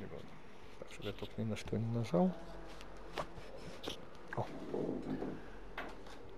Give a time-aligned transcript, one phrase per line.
[0.00, 2.30] Так, чтобы я тут ни на что не нажал.
[4.36, 4.44] О.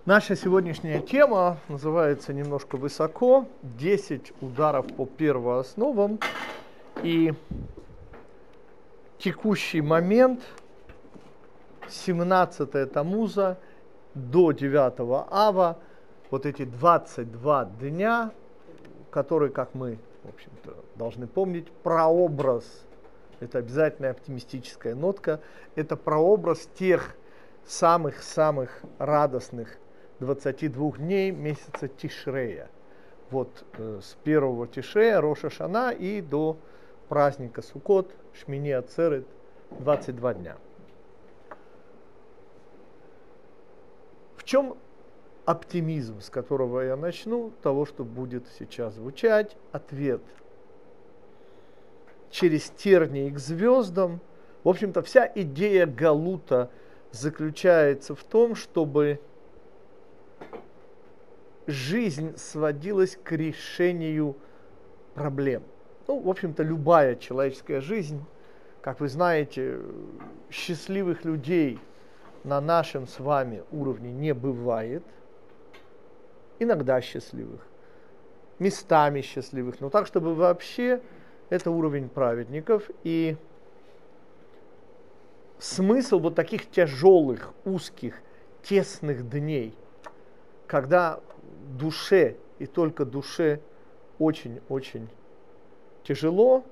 [0.05, 3.47] Наша сегодняшняя тема называется немножко высоко.
[3.63, 6.19] 10 ударов по первоосновам.
[7.03, 7.33] И
[9.17, 10.41] текущий момент,
[11.89, 13.57] 17 Тамуза
[14.13, 15.79] до 9 Ава,
[16.29, 18.31] вот эти 22 дня,
[19.09, 22.85] которые, как мы, в общем-то, должны помнить, прообраз,
[23.39, 25.41] это обязательная оптимистическая нотка,
[25.75, 27.15] это прообраз тех
[27.65, 29.77] самых-самых радостных
[30.19, 32.69] 22 дней месяца Тишрея.
[33.29, 36.57] Вот э, с первого Тишрея, Роша Шана и до
[37.09, 39.27] праздника Сукот, Шмини Ацерет,
[39.71, 40.57] 22 дня.
[44.37, 44.77] В чем
[45.45, 49.55] оптимизм, с которого я начну, того, что будет сейчас звучать?
[49.71, 50.21] Ответ.
[52.29, 54.19] Через тернии к звездам.
[54.63, 56.69] В общем-то, вся идея Галута
[57.11, 59.19] заключается в том, чтобы
[61.67, 64.35] жизнь сводилась к решению
[65.15, 65.63] проблем–
[66.07, 68.23] ну, в общем-то, любая человеческая жизнь,
[68.81, 69.79] как вы знаете,
[70.49, 71.79] счастливых людей
[72.43, 75.03] на нашем с вами уровне не бывает.
[76.59, 77.67] Иногда счастливых,
[78.57, 81.01] местами счастливых, но так, чтобы вообще
[81.49, 82.89] это уровень праведников.
[83.03, 83.37] И
[85.59, 88.21] смысл вот таких тяжелых, узких,
[88.63, 89.73] тесных дней,
[90.67, 91.19] когда
[91.79, 93.61] душе и только душе
[94.19, 95.09] очень-очень
[96.03, 96.63] тяжело,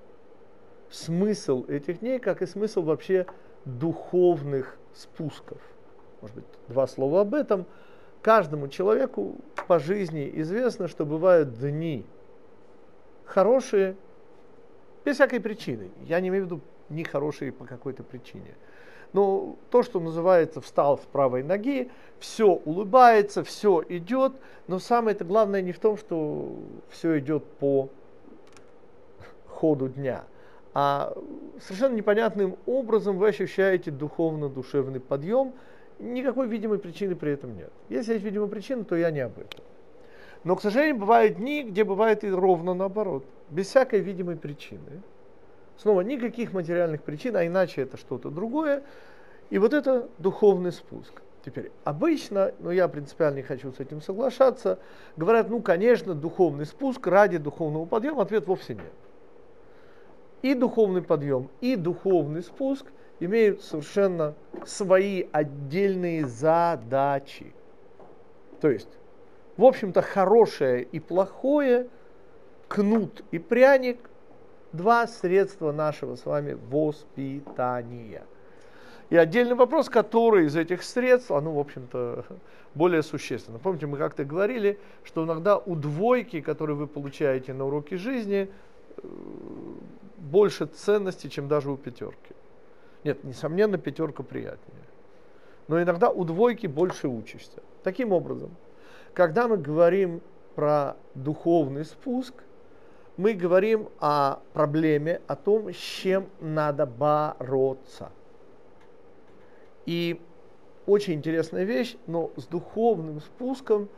[0.90, 3.26] смысл этих дней, как и смысл вообще
[3.66, 5.62] духовных спусков.
[6.22, 7.66] Может быть, два слова об этом.
[8.22, 9.36] Каждому человеку
[9.68, 12.06] по жизни известно, что бывают дни
[13.26, 13.96] хорошие
[15.06, 15.92] без всякой причины.
[16.06, 18.56] Я не имею в виду не хорошие по какой-то причине.
[19.14, 21.90] Но то, что называется встал с правой ноги,
[22.20, 24.34] все улыбается, все идет,
[24.68, 26.54] но самое это главное не в том, что
[26.90, 27.90] все идет по
[29.48, 30.26] ходу дня.
[30.74, 31.16] А
[31.62, 35.54] совершенно непонятным образом вы ощущаете духовно-душевный подъем,
[36.00, 37.72] никакой видимой причины при этом нет.
[37.88, 39.62] Если есть видимая причина, то я не об этом.
[40.44, 45.02] Но, к сожалению, бывают дни, где бывает и ровно наоборот, без всякой видимой причины.
[45.78, 48.84] Снова никаких материальных причин, а иначе это что-то другое.
[49.50, 51.22] И вот это духовный спуск.
[51.46, 54.80] Теперь, обычно, но я принципиально не хочу с этим соглашаться,
[55.16, 58.92] говорят, ну, конечно, духовный спуск ради духовного подъема, ответ вовсе нет
[60.46, 62.86] и духовный подъем, и духовный спуск
[63.20, 67.52] имеют совершенно свои отдельные задачи.
[68.62, 68.90] То есть,
[69.58, 71.88] в общем-то, хорошее и плохое,
[72.68, 74.10] кнут и пряник–
[74.76, 78.24] два средства нашего с вами воспитания.
[79.10, 82.26] И отдельный вопрос, который из этих средств, оно, в общем-то,
[82.76, 83.60] более существенно.
[83.60, 88.50] Помните, мы как-то говорили, что иногда у двойки, которые вы получаете на уроке жизни,
[90.18, 92.34] больше ценности, чем даже у пятерки.
[93.04, 94.84] Нет, несомненно, пятерка приятнее.
[95.68, 97.62] Но иногда у двойки больше учишься.
[97.84, 98.56] Таким образом,
[99.14, 100.22] когда мы говорим
[100.56, 102.34] про духовный спуск,
[103.18, 108.12] мы говорим о проблеме, о том, с чем надо бороться.
[109.86, 110.20] И
[110.86, 113.90] очень интересная вещь, но с духовным спуском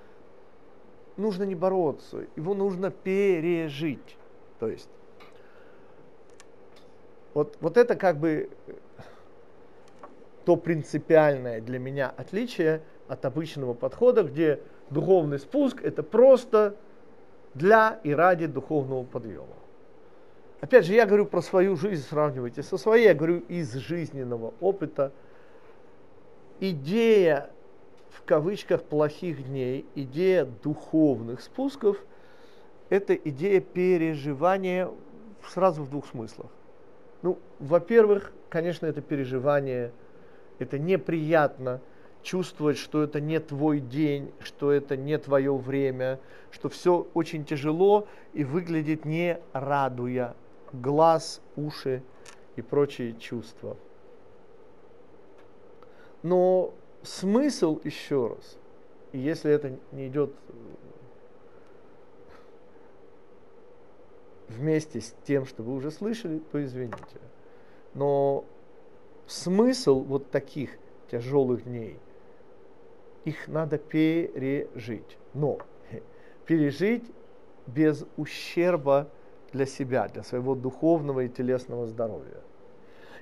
[1.17, 4.17] нужно не бороться, его нужно пережить.
[4.59, 4.89] То есть
[7.33, 8.49] вот, вот это как бы
[10.45, 16.75] то принципиальное для меня отличие от обычного подхода, где духовный спуск это просто
[17.57, 19.55] для и ради духовного подъема.
[20.61, 25.11] Опять же, я говорю про свою жизнь, сравнивайте со своей, я говорю из жизненного опыта.
[26.59, 27.51] Идея
[28.09, 31.97] в кавычках плохих дней, идея духовных спусков,
[32.89, 34.89] это идея переживания
[35.47, 36.49] сразу в двух смыслах.
[37.21, 39.91] Ну, во-первых, конечно, это переживание,
[40.59, 41.81] это неприятно
[42.23, 46.19] чувствовать, что это не твой день, что это не твое время,
[46.51, 50.35] что все очень тяжело и выглядит не радуя
[50.73, 52.03] глаз, уши
[52.55, 53.77] и прочие чувства.
[56.23, 56.73] Но
[57.03, 58.57] смысл еще раз,
[59.11, 60.33] и если это не идет
[64.47, 67.19] вместе с тем, что вы уже слышали, то извините.
[67.93, 68.45] Но
[69.27, 70.77] смысл вот таких
[71.11, 71.97] тяжелых дней,
[73.27, 75.17] их надо пережить.
[75.33, 75.59] Но
[76.45, 77.03] пережить
[77.67, 79.07] без ущерба
[79.51, 82.41] для себя, для своего духовного и телесного здоровья.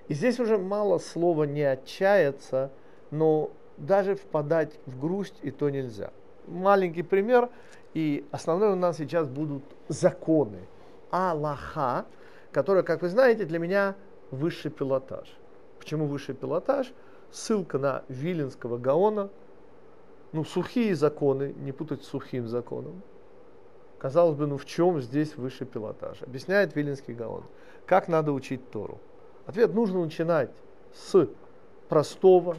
[0.07, 2.72] И здесь уже мало слова не отчаяться,
[3.10, 6.12] но даже впадать в грусть и то нельзя.
[6.48, 7.50] Маленький пример,
[7.96, 10.60] и основной у нас сейчас будут законы.
[11.10, 12.06] Аллаха,
[12.51, 13.96] которая, как вы знаете, для меня
[14.30, 15.36] высший пилотаж.
[15.80, 16.94] Почему высший пилотаж?
[17.31, 19.30] Ссылка на Виленского Гаона.
[20.36, 23.02] Ну, сухие законы, не путать с сухим законом.
[23.98, 26.22] Казалось бы, ну в чем здесь высший пилотаж?
[26.24, 27.46] Объясняет Виленский Гаон.
[27.86, 29.00] Как надо учить Тору?
[29.46, 30.52] Ответ нужно начинать
[30.94, 31.30] с
[31.88, 32.58] простого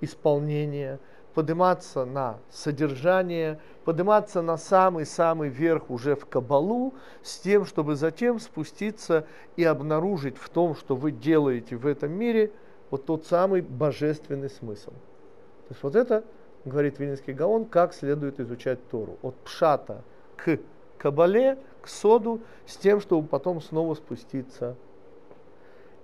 [0.00, 0.98] исполнения,
[1.34, 9.24] подниматься на содержание, подниматься на самый-самый верх уже в Кабалу, с тем, чтобы затем спуститься
[9.54, 12.50] и обнаружить в том, что вы делаете в этом мире,
[12.90, 14.90] вот тот самый божественный смысл.
[14.90, 16.24] То есть вот это,
[16.64, 19.18] говорит Вильнинский Гаон, как следует изучать Тору.
[19.22, 20.02] От пшата
[20.36, 20.58] к
[20.98, 24.76] Кабале, к Соду, с тем, чтобы потом снова спуститься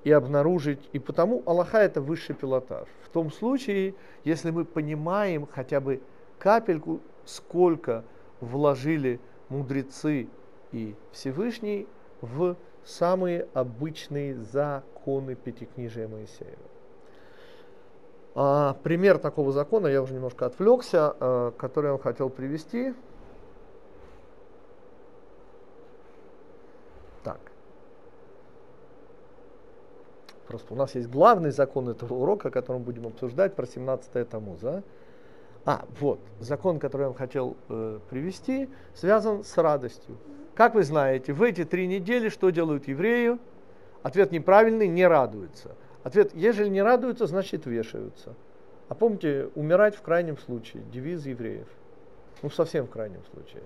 [0.04, 0.88] и обнаружить.
[0.92, 2.88] И потому Аллаха это высший пилотаж.
[3.04, 6.00] В том случае, если мы понимаем хотя бы
[6.38, 8.04] капельку, сколько
[8.40, 10.28] вложили мудрецы
[10.72, 11.86] и Всевышний
[12.20, 16.56] в самые обычные законы Пятикнижия Моисеева.
[18.34, 22.94] А, пример такого закона, я уже немножко отвлекся, а, который он хотел привести.
[27.24, 27.40] Так.
[30.46, 34.82] Просто у нас есть главный закон этого урока, который мы будем обсуждать, про 17 Тамуза.
[35.64, 40.16] А, вот, закон, который я вам хотел э, привести, связан с радостью.
[40.54, 43.38] Как вы знаете, в эти три недели что делают евреи?
[44.02, 45.76] Ответ неправильный, не радуются.
[46.02, 48.34] Ответ, ежели не радуются, значит вешаются.
[48.88, 51.68] А помните, умирать в крайнем случае, девиз евреев.
[52.42, 53.62] Ну, совсем в крайнем случае.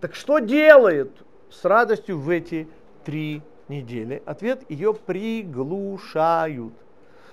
[0.00, 1.12] Так что делает
[1.50, 2.68] с радостью в эти
[3.04, 6.74] три недели, ответ ее приглушают.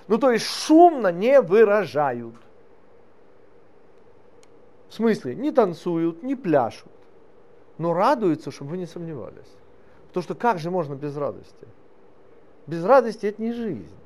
[0.06, 2.34] Ну, то есть шумно не выражают.
[4.88, 6.92] В смысле, не танцуют, не пляшут,
[7.76, 9.52] но радуются, чтобы вы не сомневались.
[10.06, 11.68] Потому что как же можно без радости?
[12.66, 13.97] Без радости это не жизнь.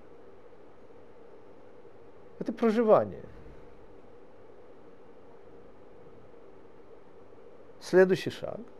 [2.42, 3.24] Это проживание.
[7.80, 8.60] Следующий шаг–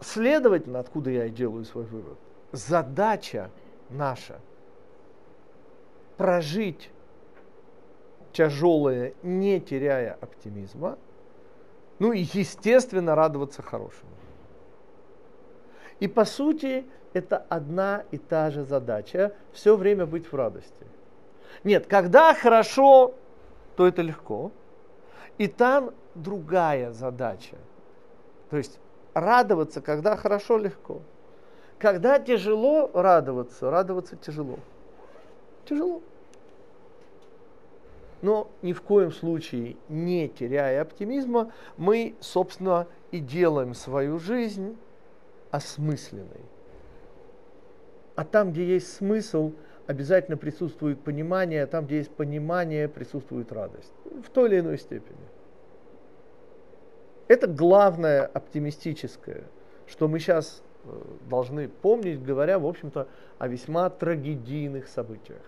[0.00, 2.18] Следовательно, откуда я и делаю свой вывод,
[2.52, 3.50] задача
[3.90, 4.40] наша
[6.16, 6.90] прожить
[8.32, 10.98] тяжелое, не теряя оптимизма,
[11.98, 14.10] ну и, естественно, радоваться хорошему.
[16.00, 20.86] И по сути, это одна и та же задача, все время быть в радости.
[21.64, 23.14] Нет, когда хорошо,
[23.76, 24.52] то это легко.
[25.38, 27.56] И там другая задача.
[28.50, 28.78] То есть
[29.14, 31.02] радоваться, когда хорошо, легко.
[31.78, 34.58] Когда тяжело радоваться, радоваться тяжело.
[35.64, 36.02] Тяжело.
[38.20, 44.76] Но ни в коем случае, не теряя оптимизма, мы, собственно, и делаем свою жизнь
[45.50, 46.44] осмысленной.
[48.14, 49.52] А там, где есть смысл,
[49.86, 53.92] обязательно присутствует понимание, а там, где есть понимание, присутствует радость.
[54.24, 55.18] В той или иной степени.
[57.28, 59.44] Это главное оптимистическое,
[59.86, 60.88] что мы сейчас э,
[61.28, 63.06] должны помнить, говоря, в общем-то,
[63.38, 65.42] о весьма трагедийных событиях.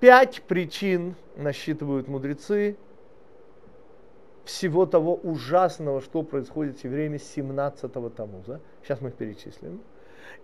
[0.00, 2.76] Пять причин насчитывают мудрецы
[4.50, 8.60] всего того ужасного, что происходит в время 17-го Тамуза.
[8.82, 9.80] Сейчас мы их перечислим.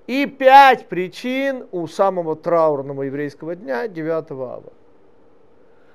[0.06, 4.72] И пять причин у самого траурного еврейского дня 9 ава.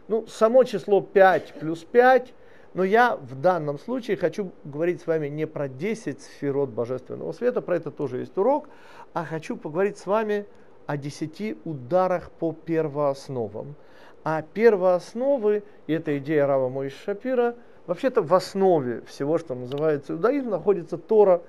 [0.08, 2.34] Ну, само число 5 плюс 5
[2.74, 7.62] но я в данном случае хочу говорить с вами не про 10 сферот божественного света,
[7.62, 8.70] про это тоже есть урок,
[9.14, 10.46] а хочу поговорить с вами
[10.86, 13.76] о 10 ударах по первоосновам.
[14.24, 17.56] А первоосновы, и это идея Рава Моиш Шапира,
[17.88, 21.42] вообще-то в основе всего, что называется иудаизм, находится Тора.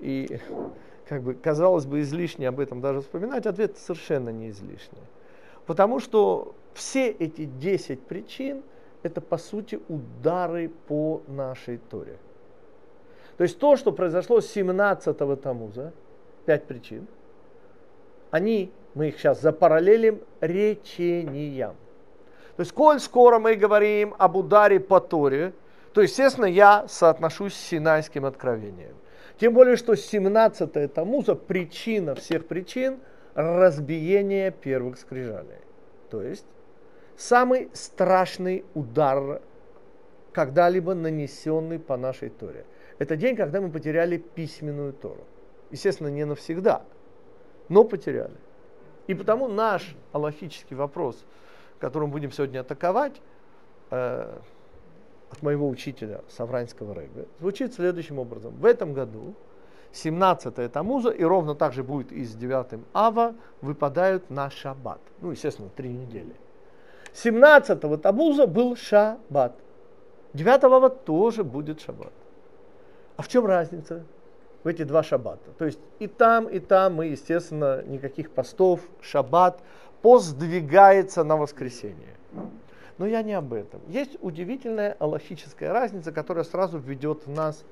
[0.00, 0.38] И,
[1.08, 5.02] как бы, казалось бы, излишне об этом даже вспоминать, ответ совершенно не излишний.
[5.66, 8.62] Потому что все эти 10 причин–
[9.02, 12.16] это по сути удары по нашей Торе.
[13.36, 15.92] То есть то, что произошло с 17-го Тамуза,
[16.44, 17.06] пять причин,
[18.30, 21.76] они, мы их сейчас запараллелим речениям.
[22.56, 25.52] То есть, коль скоро мы говорим об ударе по Торе,
[25.98, 28.94] то, естественно, я соотношусь с Синайским откровением.
[29.36, 33.00] Тем более, что 17 Тамуза причина всех причин
[33.34, 35.58] разбиения первых скрижалей.
[36.08, 36.46] То есть,
[37.16, 39.42] самый страшный удар,
[40.30, 42.64] когда-либо нанесенный по нашей Торе.
[43.00, 45.24] Это день, когда мы потеряли письменную Тору.
[45.72, 46.82] Естественно, не навсегда,
[47.68, 48.36] но потеряли.
[49.08, 51.24] И потому наш аллахический вопрос,
[51.80, 53.20] которым будем сегодня атаковать,
[53.90, 54.38] э,
[55.30, 58.54] от моего учителя Савранского Рэбе, звучит следующим образом.
[58.54, 59.34] В этом году
[59.92, 65.00] 17 Тамуза, и ровно так же будет и с 9 Ава, выпадают на шаббат.
[65.20, 66.34] Ну, естественно, три недели.
[67.14, 69.54] 17 Тамуза был шаббат.
[70.34, 72.12] 9 Ава тоже будет шаббат.
[73.16, 74.04] А в чем разница
[74.62, 75.50] в эти два шаббата?
[75.58, 79.60] То есть и там, и там мы, естественно, никаких постов, шаббат,
[80.02, 82.14] пост сдвигается на воскресенье.
[82.98, 83.80] Но я не об этом.
[83.88, 87.64] Есть удивительная аллахическая разница, которая сразу введет в нас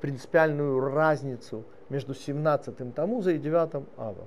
[0.00, 4.26] принципиальную разницу между 17-м Тамуза и 9-м Ава.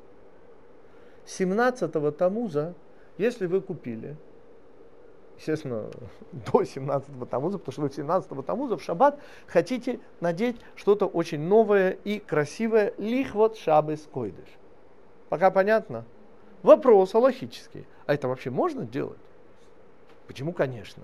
[1.26, 2.74] 17-го Тамуза,
[3.18, 4.16] если вы купили,
[5.38, 5.90] естественно,
[6.32, 11.98] до 17-го Тамуза, потому что вы 17-го Тамуза в шаббат хотите надеть что-то очень новое
[12.06, 14.48] и красивое, лихвот шабес койдыш.
[15.28, 16.06] Пока понятно?
[16.64, 17.86] Вопрос аллахический.
[18.06, 19.20] А это вообще можно делать?
[20.27, 21.03] Почему, конечно?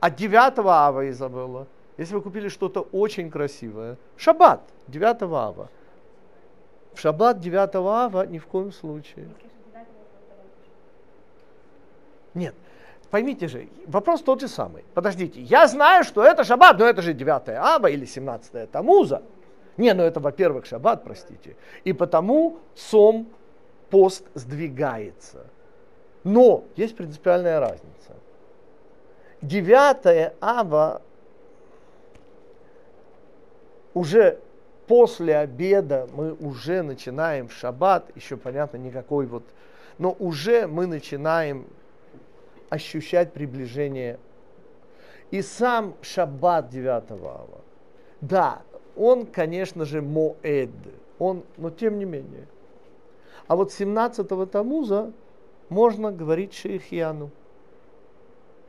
[0.00, 5.68] А 9 ава Изабелла, если вы купили что-то очень красивое, шаббат 9 ава.
[6.94, 9.28] В шаббат 9 ава ни в коем случае.
[12.34, 12.54] Нет,
[13.10, 14.84] поймите же, вопрос тот же самый.
[14.94, 19.22] Подождите, я знаю, что это шаббат, но это же 9 ава или 17 тамуза.
[19.76, 21.56] Не, ну это, во-первых, шаббат, простите.
[21.84, 23.28] И потому сом
[23.90, 25.46] пост сдвигается.
[26.24, 28.17] Но есть принципиальная разница.
[29.42, 31.02] 9 ава
[33.94, 34.40] уже
[34.86, 39.44] после обеда мы уже начинаем в шаббат, еще понятно никакой вот,
[39.98, 41.66] но уже мы начинаем
[42.68, 44.18] ощущать приближение.
[45.30, 47.60] И сам шаббат 9 ава,
[48.20, 48.62] да,
[48.96, 50.70] он, конечно же, моэд,
[51.18, 52.46] он, но тем не менее.
[53.46, 55.12] А вот 17-го Тамуза
[55.68, 57.30] можно говорить шейхьяну.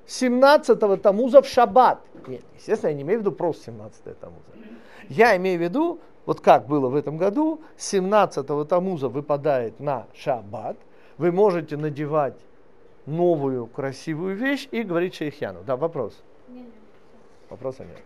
[0.09, 1.99] 17-го Тамуза в шаббат.
[2.27, 4.41] Нет, естественно, я не имею в виду просто 17 Тамуза.
[5.07, 10.77] Я имею в виду, вот как было в этом году, 17-го Тамуза выпадает на шаббат.
[11.17, 12.37] Вы можете надевать
[13.05, 15.63] новую красивую вещь и говорить шейхяну.
[15.63, 16.19] Да, вопрос?
[17.49, 17.97] Вопроса нет.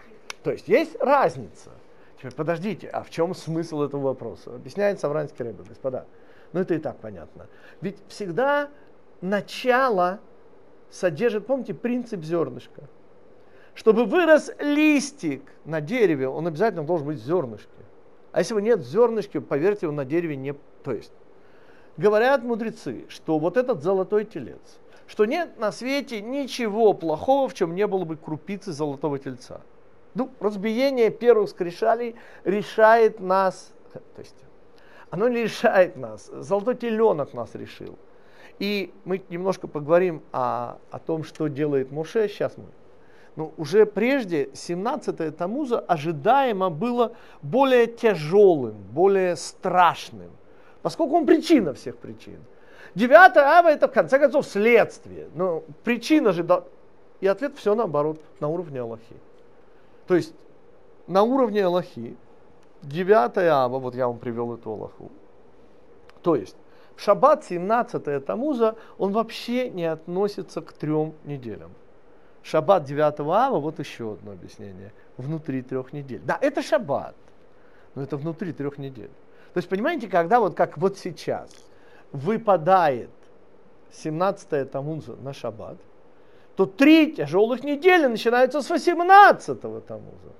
[0.44, 1.70] То есть есть разница.
[2.18, 4.56] Теперь подождите, а в чем смысл этого вопроса?
[4.56, 6.06] Объясняет Савранский Рэбе, господа.
[6.52, 7.48] Ну это и так понятно.
[7.82, 8.70] Ведь всегда
[9.22, 10.20] начало
[10.94, 12.84] содержит, помните, принцип зернышка.
[13.74, 17.68] Чтобы вырос листик на дереве, он обязательно должен быть в зернышке.
[18.32, 20.54] А если его нет в зернышке, поверьте, он на дереве не...
[20.84, 21.12] То есть,
[21.98, 27.74] говорят мудрецы, что вот этот золотой телец, что нет на свете ничего плохого, в чем
[27.74, 29.62] не было бы крупицы золотого тельца.
[30.14, 34.36] Ну, разбиение первых скрижалей решает нас, то есть,
[35.10, 37.98] оно не решает нас, золотой теленок нас решил.
[38.60, 42.28] И мы немножко поговорим о, о том, что делает Моше.
[42.28, 42.66] Сейчас мы.
[43.36, 50.30] Но уже прежде 17-е Тамуза ожидаемо было более тяжелым, более страшным,
[50.82, 52.40] поскольку он причина всех причин.
[52.96, 55.30] 9 ава это в конце концов следствие.
[55.34, 56.46] Но причина же...
[57.22, 59.16] И ответ все наоборот, на уровне Аллахи.
[60.08, 60.34] То есть
[61.08, 62.16] на уровне Аллахи
[62.84, 65.10] 9 ава, вот я вам привел эту Аллаху.
[66.22, 66.56] То есть
[66.98, 71.72] шаббат 17 Тамуза он вообще не относится к трем неделям.
[72.44, 76.22] Шаббат 9 ава, вот еще одно объяснение, внутри трех недель.
[76.26, 77.16] Да, это шаббат,
[77.96, 79.12] но это внутри трех недель.
[79.54, 81.50] То есть, понимаете, когда вот как вот сейчас
[82.12, 83.10] выпадает
[83.92, 85.78] 17 Тамуза на шаббат,
[86.56, 90.34] то три тяжелых недели начинаются с 18 Тамуза,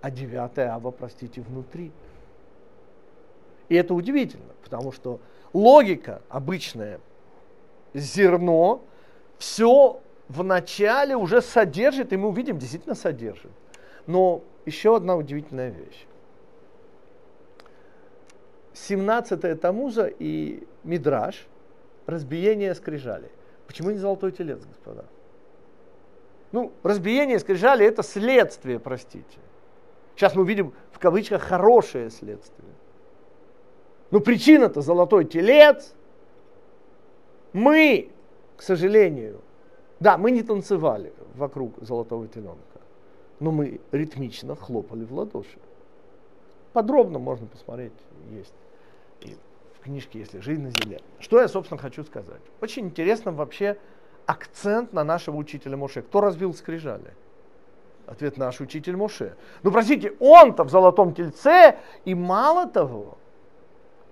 [0.00, 1.92] а 9 ава, простите, внутри.
[3.68, 5.20] И это удивительно, потому что
[5.52, 7.00] логика обычная.
[7.94, 8.82] Зерно
[9.38, 13.50] все в начале уже содержит, и мы увидим, действительно содержит.
[14.06, 16.06] Но еще одна удивительная вещь.
[18.74, 21.46] 17-е Тамуза и Мидраш,
[22.06, 23.30] разбиение скрижали.
[23.66, 25.04] Почему не золотой телец, господа?
[26.52, 29.38] Ну, разбиение скрижали это следствие, простите.
[30.16, 32.69] Сейчас мы увидим в кавычках хорошее следствие.
[34.10, 35.94] Но причина-то золотой телец.
[37.52, 38.10] Мы,
[38.56, 39.40] к сожалению,
[39.98, 42.80] да, мы не танцевали вокруг золотого теленка,
[43.38, 45.58] но мы ритмично хлопали в ладоши.
[46.72, 47.92] Подробно можно посмотреть,
[48.30, 48.54] есть
[49.22, 49.36] и
[49.76, 51.00] в книжке, если «Жизнь на земле».
[51.18, 52.40] Что я, собственно, хочу сказать.
[52.60, 53.76] Очень интересно вообще
[54.26, 56.02] акцент на нашего учителя Моше.
[56.02, 57.12] Кто разбил скрижали?
[58.06, 59.34] Ответ наш учитель Моше.
[59.62, 63.18] Ну, простите, он-то в золотом тельце, и мало того,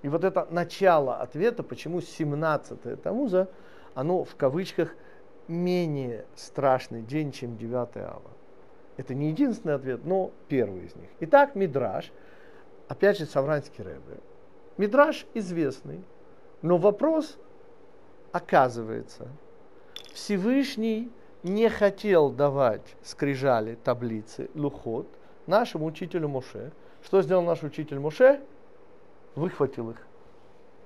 [0.09, 3.47] И вот это начало ответа, почему 17-е Тамуза,
[3.93, 4.95] оно в кавычках
[5.49, 8.31] менее страшный день, чем 9 ава.
[8.97, 11.11] Это не единственный ответ, но первый из них.
[11.21, 12.11] Итак, Мидраш,
[12.89, 14.21] опять же, Савранский Рэбе.
[14.79, 16.03] Мидраш известный,
[16.63, 17.37] но вопрос
[18.33, 19.29] оказывается,
[20.15, 21.13] Всевышний
[21.43, 25.07] не хотел давать скрижали, таблицы, лухот
[25.47, 26.73] нашему учителю Моше.
[27.05, 28.41] Что сделал наш учитель Моше?
[29.39, 29.97] Выхватил их.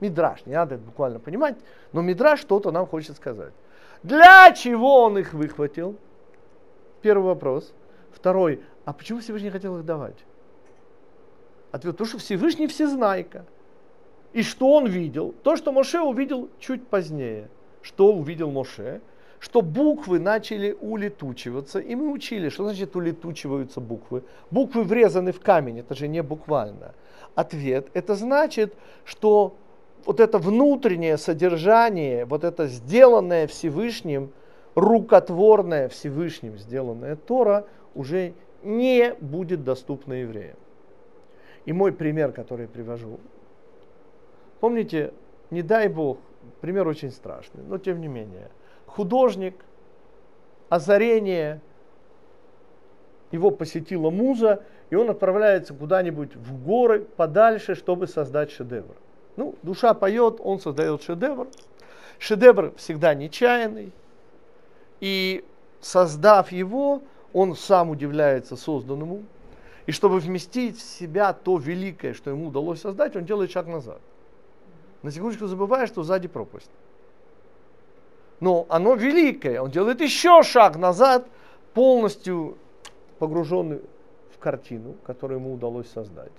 [0.01, 1.57] Мидраш, не надо это буквально понимать,
[1.93, 3.53] но Мидраш что-то нам хочет сказать.
[4.03, 5.97] Для чего он их выхватил?
[7.01, 7.73] Первый вопрос.
[8.13, 10.17] Второй, а почему Всевышний хотел их давать?
[11.71, 13.47] Ответ, потому что Всевышний всезнайка.
[14.35, 15.35] И что он видел?
[15.43, 17.49] То, что Моше увидел чуть позднее.
[17.81, 19.01] Что увидел Моше?
[19.43, 21.81] Что буквы начали улетучиваться.
[21.81, 24.23] И мы учили, что значит улетучиваются буквы.
[24.53, 26.95] Буквы врезаны в камень, это же не буквально.
[27.35, 28.73] Ответ, это значит,
[29.05, 29.57] что
[30.07, 34.31] вот это внутреннее содержание, вот это сделанное Всевышним,
[34.77, 40.57] рукотворное Всевышним сделанное Тора уже не будет доступно евреям.
[41.65, 43.19] И мой пример, который я привожу,
[44.61, 45.13] помните,
[45.51, 46.19] не дай Бог,
[46.61, 48.49] пример очень страшный, но тем не менее,
[48.95, 49.65] художник,
[50.69, 51.61] озарение,
[53.31, 58.95] его посетила муза, и он отправляется куда-нибудь в горы подальше, чтобы создать шедевр.
[59.37, 61.49] Ну, душа поет, он создает шедевр.
[62.19, 63.93] Шедевр всегда нечаянный.
[65.01, 65.45] И
[65.81, 69.23] создав его, он сам удивляется созданному.
[69.87, 74.01] И чтобы вместить в себя то великое, что ему удалось создать, он делает шаг назад.
[75.03, 76.71] На секундочку забывая, что сзади пропасть.
[78.43, 81.29] Но оно великое, он делает еще шаг назад,
[81.75, 82.59] полностью
[83.21, 83.81] погруженный
[84.35, 86.33] в картину, которую ему удалось создать.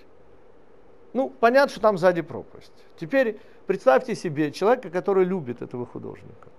[1.14, 2.74] Ну, понятно, что там сзади пропасть.
[3.00, 6.50] Теперь представьте себе человека, который любит этого художника.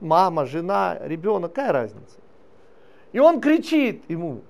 [0.00, 2.18] Мама, жена, ребенок, какая разница?
[3.12, 4.42] И он кричит ему.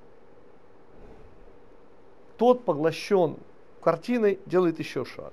[2.38, 3.36] Тот поглощен
[3.80, 5.32] картиной, делает еще шаг.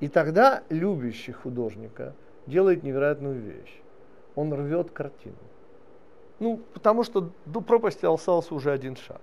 [0.00, 2.14] И тогда любящий художника
[2.46, 3.80] делает невероятную вещь.
[4.34, 5.36] Он рвет картину.
[6.38, 9.20] Ну, потому что до пропасти остался уже один шаг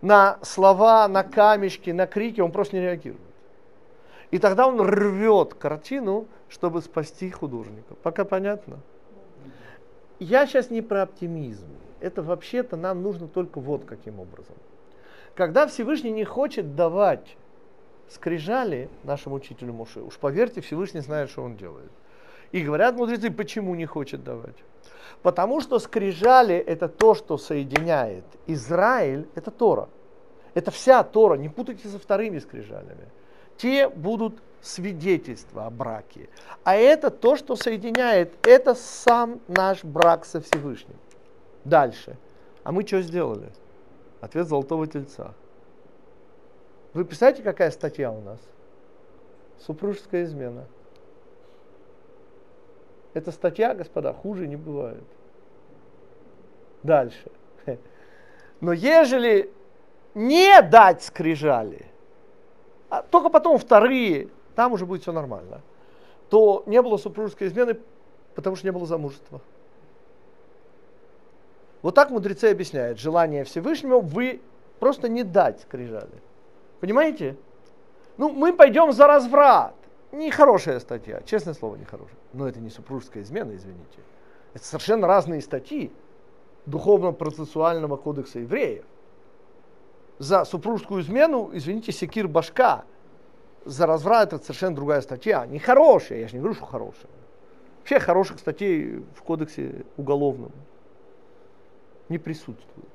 [0.00, 3.20] на слова, на камешки, на крики, он просто не реагирует.
[4.30, 7.94] И тогда он рвет картину, чтобы спасти художника.
[8.02, 8.78] Пока понятно?
[10.18, 11.68] Я сейчас не про оптимизм.
[12.00, 14.56] Это вообще-то нам нужно только вот каким образом.
[15.34, 17.36] Когда Всевышний не хочет давать
[18.10, 21.90] скрижали нашему учителю Муше, уж поверьте, Всевышний знает, что он делает.
[22.52, 24.56] И говорят мудрецы, почему не хочет давать.
[25.22, 28.24] Потому что скрижали это то, что соединяет.
[28.46, 29.88] Израиль это Тора.
[30.54, 33.08] Это вся Тора, не путайте со вторыми скрижалями.
[33.56, 36.28] Те будут свидетельства о браке.
[36.64, 40.96] А это то, что соединяет, это сам наш брак со Всевышним.
[41.64, 42.16] Дальше.
[42.62, 43.52] А мы что сделали?
[44.20, 45.34] Ответ золотого тельца.
[46.96, 48.40] Вы представляете, какая статья у нас?
[49.58, 50.64] Супружеская измена.
[53.12, 55.04] Эта статья, господа, хуже не бывает.
[56.82, 57.30] Дальше.
[58.62, 59.52] Но ежели
[60.14, 61.84] не дать скрижали,
[62.88, 65.60] а только потом вторые, там уже будет все нормально,
[66.30, 67.78] то не было супружеской измены,
[68.34, 69.42] потому что не было замужества.
[71.82, 72.98] Вот так мудрецы объясняют.
[72.98, 74.40] Желание Всевышнего вы
[74.80, 76.22] просто не дать скрижали.
[76.80, 77.36] Понимаете?
[78.16, 79.74] Ну, мы пойдем за разврат.
[80.12, 82.16] Нехорошая статья, честное слово, нехорошая.
[82.32, 83.98] Но это не супружеская измена, извините.
[84.54, 85.92] Это совершенно разные статьи
[86.66, 88.84] духовно-процессуального кодекса евреев.
[90.18, 92.84] За супружескую измену, извините, секир башка.
[93.64, 95.44] За разврат это совершенно другая статья.
[95.44, 97.10] Нехорошая, я же не говорю, что хорошая.
[97.80, 100.52] Вообще хороших статей в кодексе уголовном
[102.08, 102.88] не присутствует.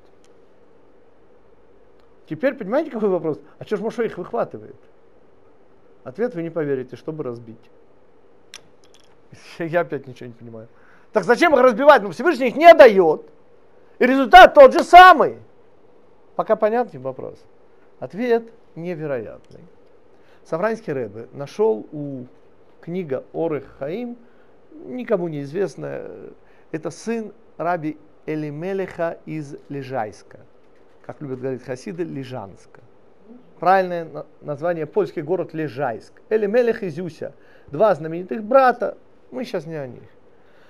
[2.31, 3.41] Теперь понимаете, какой вопрос?
[3.59, 4.77] А что же Моше их выхватывает?
[6.05, 7.59] Ответ вы не поверите, чтобы разбить.
[9.59, 10.69] Я опять ничего не понимаю.
[11.11, 12.03] Так зачем их разбивать?
[12.03, 13.29] Ну Всевышний их не дает.
[13.99, 15.39] И результат тот же самый.
[16.37, 17.37] Пока понятный вопрос.
[17.99, 19.65] Ответ невероятный.
[20.45, 22.27] Савранский Рэбе нашел у
[22.79, 24.15] книга Орых Хаим,
[24.85, 26.09] никому неизвестная,
[26.71, 30.39] это сын раби Элимелеха из Лежайска,
[31.05, 32.81] как любят говорить хасиды, Лежанска
[33.61, 36.13] правильное название польский город Лежайск.
[36.31, 37.35] Элемелех и Зюся.
[37.67, 38.97] Два знаменитых брата.
[39.29, 40.09] Мы сейчас не о них.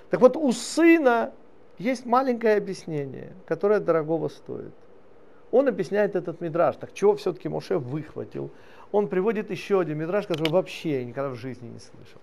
[0.09, 1.31] Так вот, у сына
[1.77, 4.73] есть маленькое объяснение, которое дорогого стоит.
[5.51, 6.75] Он объясняет этот мидраж.
[6.75, 8.51] Так чего все-таки Моше выхватил?
[8.91, 12.19] Он приводит еще один мидраж, который вообще я никогда в жизни не слышал.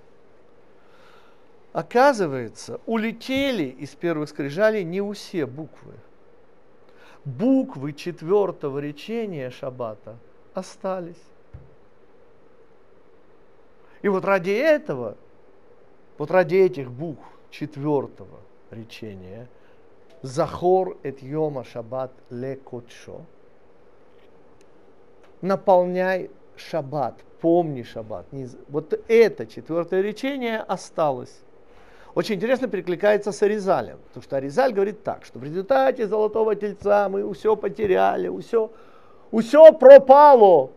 [1.72, 5.94] Оказывается, улетели из первых скрижалей не все буквы.
[7.24, 10.16] Буквы четвертого речения Шаббата
[10.54, 11.22] остались.
[14.02, 15.16] И вот ради этого,
[16.16, 19.48] вот ради этих букв четвертого речения,
[20.22, 23.22] Захор эт йома шаббат ле котшо,
[25.42, 28.26] наполняй шаббат, помни шаббат.
[28.68, 31.40] Вот это четвертое речение осталось.
[32.14, 37.08] Очень интересно перекликается с Аризалем, потому что Аризаль говорит так, что в результате золотого тельца
[37.08, 38.70] мы все потеряли, все,
[39.40, 40.70] все пропало,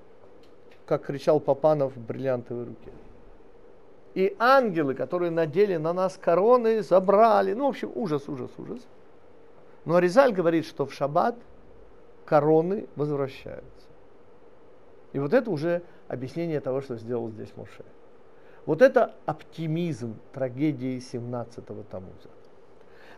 [0.85, 2.91] как кричал Папанов в бриллиантовой руке.
[4.13, 7.53] И ангелы, которые надели на нас короны, забрали.
[7.53, 8.81] Ну, в общем, ужас, ужас, ужас.
[9.85, 11.35] Но Аризаль говорит, что в шаббат
[12.25, 13.87] короны возвращаются.
[15.13, 17.83] И вот это уже объяснение того, что сделал здесь Моше.
[18.65, 22.29] Вот это оптимизм трагедии 17-го Тамуза.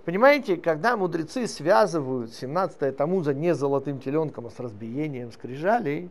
[0.06, 6.10] Понимаете, когда мудрецы связывают 17-е Тамуза не с золотым теленком, а с разбиением скрижалей,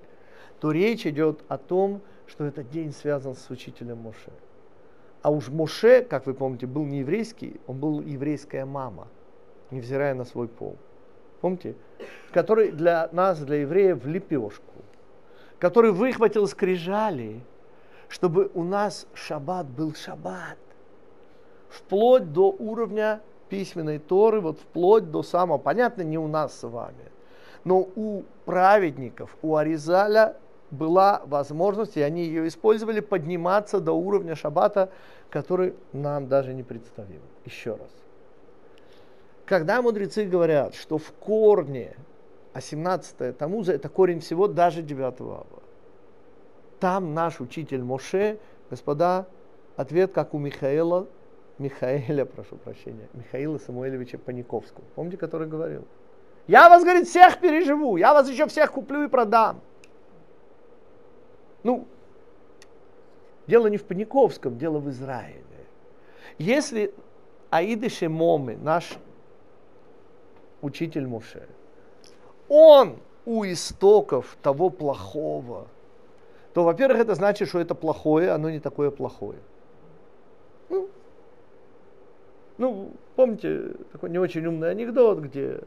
[0.60, 4.32] то речь идет о том, что этот день связан с учителем Моше.
[5.22, 9.08] А уж Моше, как вы помните, был не еврейский, он был еврейская мама,
[9.70, 10.76] невзирая на свой пол.
[11.40, 11.74] Помните?
[12.32, 14.72] Который для нас, для евреев, в лепешку.
[15.58, 17.40] Который выхватил скрижали–
[18.12, 20.58] чтобы у нас шаббат был шаббат.
[21.70, 27.10] Вплоть до уровня письменной Торы, вот вплоть до самого, понятно, не у нас с вами,
[27.64, 30.36] но у праведников, у Аризаля
[30.70, 34.90] была возможность, и они ее использовали, подниматься до уровня шаббата,
[35.30, 37.22] который нам даже не представим.
[37.46, 37.90] Еще раз.
[39.46, 41.96] Когда мудрецы говорят, что в корне,
[42.52, 45.61] а 17 Тамуза это корень всего даже 9 ава,
[46.82, 49.26] там наш учитель Моше, господа,
[49.76, 51.06] ответ как у Михаила,
[51.58, 54.82] Михаэля, прошу прощения, Михаила Самуэлевича Паниковского.
[54.96, 55.84] Помните, который говорил?
[56.48, 59.60] Я вас, говорит, всех переживу, я вас еще всех куплю и продам.
[61.62, 61.86] Ну,
[63.46, 65.44] дело не в Паниковском, дело в Израиле.
[66.36, 66.92] Если
[67.50, 68.98] Аиды Шемоми, наш
[70.62, 71.46] учитель Моше,
[72.48, 75.68] он у истоков того плохого,
[76.54, 79.38] то, во-первых, это значит, что это плохое, оно не такое плохое.
[80.68, 80.88] Ну,
[82.58, 85.60] ну, помните такой не очень умный анекдот, где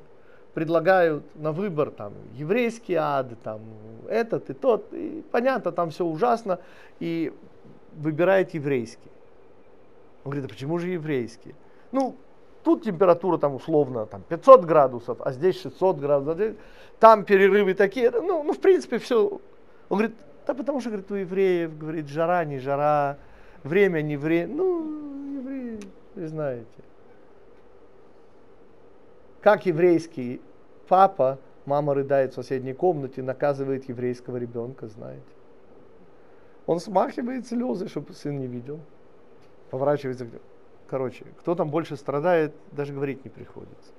[0.54, 3.62] предлагают на выбор там еврейский ад, там
[4.08, 6.60] этот и тот, и понятно, там все ужасно,
[7.00, 7.34] и
[7.94, 9.12] выбирает еврейский.
[10.24, 11.56] Он говорит, а почему же еврейский?
[11.92, 12.16] Ну,
[12.64, 16.56] тут температура там условно там 500 градусов, а здесь 600 градусов,
[17.00, 19.42] там перерывы такие, ну, ну в принципе все.
[19.90, 23.18] Он говорит, да потому что, говорит, у евреев, говорит, жара, не жара,
[23.64, 24.54] время, не время.
[24.54, 25.80] Ну, евреи,
[26.16, 26.68] вы знаете.
[29.42, 30.42] Как еврейский
[30.88, 35.22] папа, мама рыдает в соседней комнате, наказывает еврейского ребенка, знаете.
[36.66, 38.80] Он смахивает слезы, чтобы сын не видел.
[39.70, 40.28] Поворачивается.
[40.88, 43.92] Короче, кто там больше страдает, даже говорить не приходится.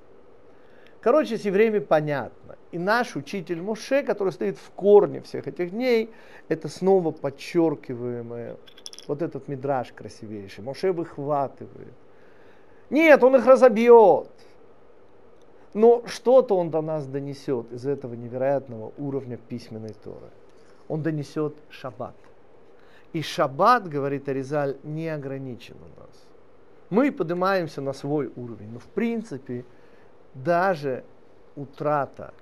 [1.07, 2.57] Короче, с евреями понятно.
[2.73, 6.09] И наш учитель Муше, который стоит в корне всех этих дней,
[6.49, 8.57] это снова подчеркиваемое,
[9.07, 10.65] вот этот мидраж красивейший.
[10.65, 11.93] Моше выхватывает.
[12.89, 14.27] Нет, он их разобьет.
[15.73, 20.29] Но что-то он до нас донесет из этого невероятного уровня письменной Торы.
[20.89, 22.15] Он донесет шаббат.
[23.13, 26.27] И шаббат, говорит Аризаль, не ограничен у нас.
[26.89, 29.63] Мы поднимаемся на свой уровень, но в принципе–
[30.43, 31.03] даже
[31.55, 32.33] утрата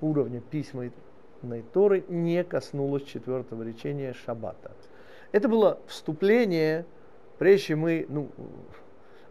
[0.00, 0.92] уровня письменной
[1.72, 4.72] Торы не коснулась четвертого речения Шаббата.
[5.32, 6.86] Это было вступление,
[7.38, 8.28] прежде чем мы, ну,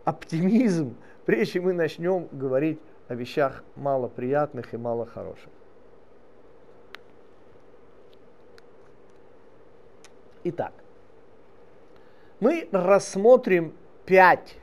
[0.05, 5.49] оптимизм, прежде чем мы начнем говорить о вещах малоприятных и мало хороших.
[10.43, 10.71] Итак,
[12.39, 13.73] мы рассмотрим
[14.05, 14.55] пять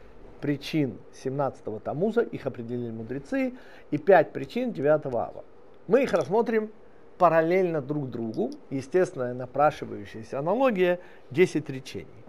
[0.44, 3.54] причин 17-го Тамуза, их определили мудрецы,
[3.90, 5.42] и пять причин 9 Ава.
[5.86, 6.70] Мы их рассмотрим
[7.16, 12.24] параллельно друг другу, естественная напрашивающаяся аналогия 10 речений.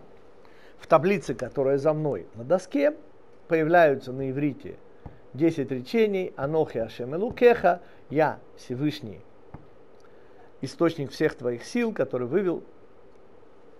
[0.78, 2.96] В таблице, которая за мной на доске,
[3.50, 4.78] появляются на иврите
[5.34, 9.20] 10 речений «Анохи Ашем Элукеха» «Я Всевышний,
[10.62, 12.64] источник всех твоих сил, который вывел».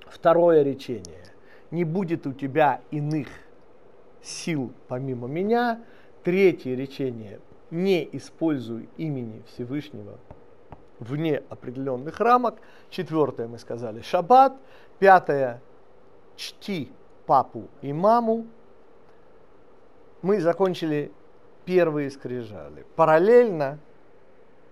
[0.10, 1.24] Второе речение
[1.72, 3.30] «Не будет у тебя иных
[4.26, 5.84] сил помимо меня.
[6.24, 10.18] Третье речение не используй имени Всевышнего
[11.00, 12.56] вне определенных рамок.
[12.90, 14.58] Четвертое мы сказали шаббат.
[15.00, 15.62] Пятое
[16.36, 16.92] чти
[17.26, 18.46] папу и маму.
[20.22, 21.12] Мы закончили
[21.66, 22.86] первые скрижали.
[22.96, 23.80] Параллельно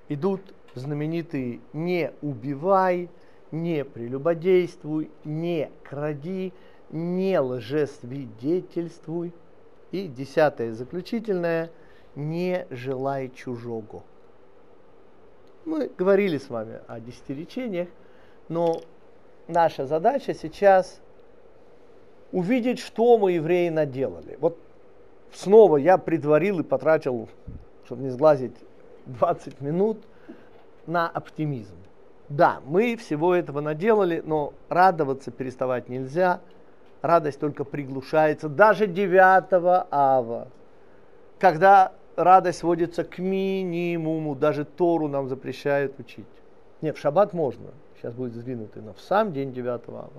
[0.09, 0.41] идут
[0.75, 3.09] знаменитые «не убивай»,
[3.51, 6.53] «не прелюбодействуй», «не кради»,
[6.89, 9.33] «не лжесвидетельствуй».
[9.93, 11.69] И десятое, заключительное,
[12.15, 14.01] «не желай чужого».
[15.65, 17.87] Мы говорили с вами о десяти речениях,
[18.49, 18.81] но
[19.47, 20.99] наша задача сейчас
[22.31, 24.35] увидеть, что мы, евреи, наделали.
[24.41, 24.57] Вот
[25.31, 27.29] снова я предварил и потратил,
[27.85, 28.55] чтобы не сглазить,
[29.05, 29.99] 20 минут
[30.87, 31.77] на оптимизм.
[32.29, 36.41] Да, мы всего этого наделали, но радоваться переставать нельзя.
[37.03, 38.47] Радость только приглушается.
[38.47, 40.47] Даже 9 ава,
[41.37, 46.25] когда радость сводится к минимуму, даже Тору нам запрещают учить.
[46.81, 50.11] Нет, в шаббат можно, сейчас будет сдвинутый, но в сам день 9 ава.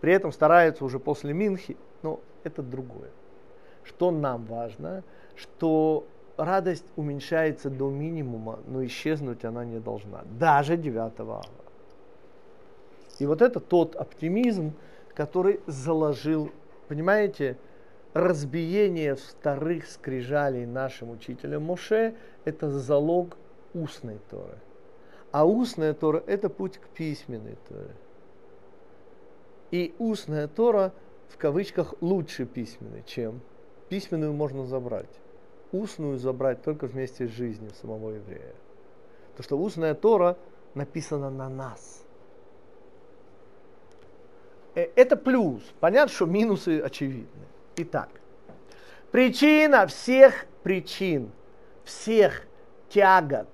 [0.00, 3.10] При этом стараются уже после Минхи, но это другое.
[3.84, 5.04] Что нам важно,
[5.36, 11.44] что радость уменьшается до минимума, но исчезнуть она не должна, даже 9 ава.
[13.20, 14.72] И вот это тот оптимизм,
[15.18, 16.52] который заложил,
[16.86, 17.58] понимаете,
[18.14, 23.36] разбиение вторых скрижалей нашим учителем Моше– это залог
[23.74, 24.58] устной Торы.
[25.32, 27.96] А устная Тора– это путь к письменной Торе.
[29.72, 30.92] И устная Тора
[31.26, 33.40] в кавычках лучше письменной, чем
[33.88, 35.20] письменную можно забрать.
[35.72, 38.54] Устную забрать только вместе с жизнью самого еврея.
[39.32, 40.36] Потому что устная Тора
[40.74, 42.04] написана на нас.
[44.78, 45.62] Э, это плюс.
[45.80, 47.46] Понятно, что минусы очевидны.
[47.76, 48.08] Итак,
[49.10, 51.32] причина всех причин,
[51.84, 52.46] всех
[52.88, 53.48] тягот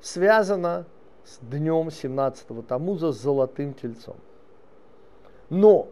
[0.00, 0.86] связана
[1.24, 4.16] с днем 17-го Тамуза с золотым тельцом.
[5.50, 5.88] Но,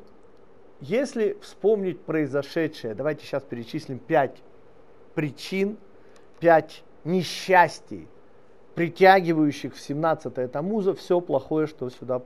[0.80, 4.36] если вспомнить произошедшее, давайте сейчас перечислим пять
[5.14, 5.76] причин,
[6.40, 8.08] пять несчастий,
[8.74, 12.22] притягивающих в 17-е Тамуза все плохое, что сюда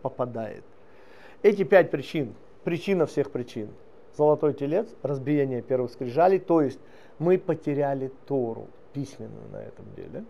[0.00, 0.64] попадает.
[1.42, 2.34] Эти пять причин
[2.64, 3.70] причина всех причин.
[4.16, 6.80] Золотой телец, разбиение первых скрижалей, то есть
[7.18, 10.24] мы потеряли Тору письменную на этом деле.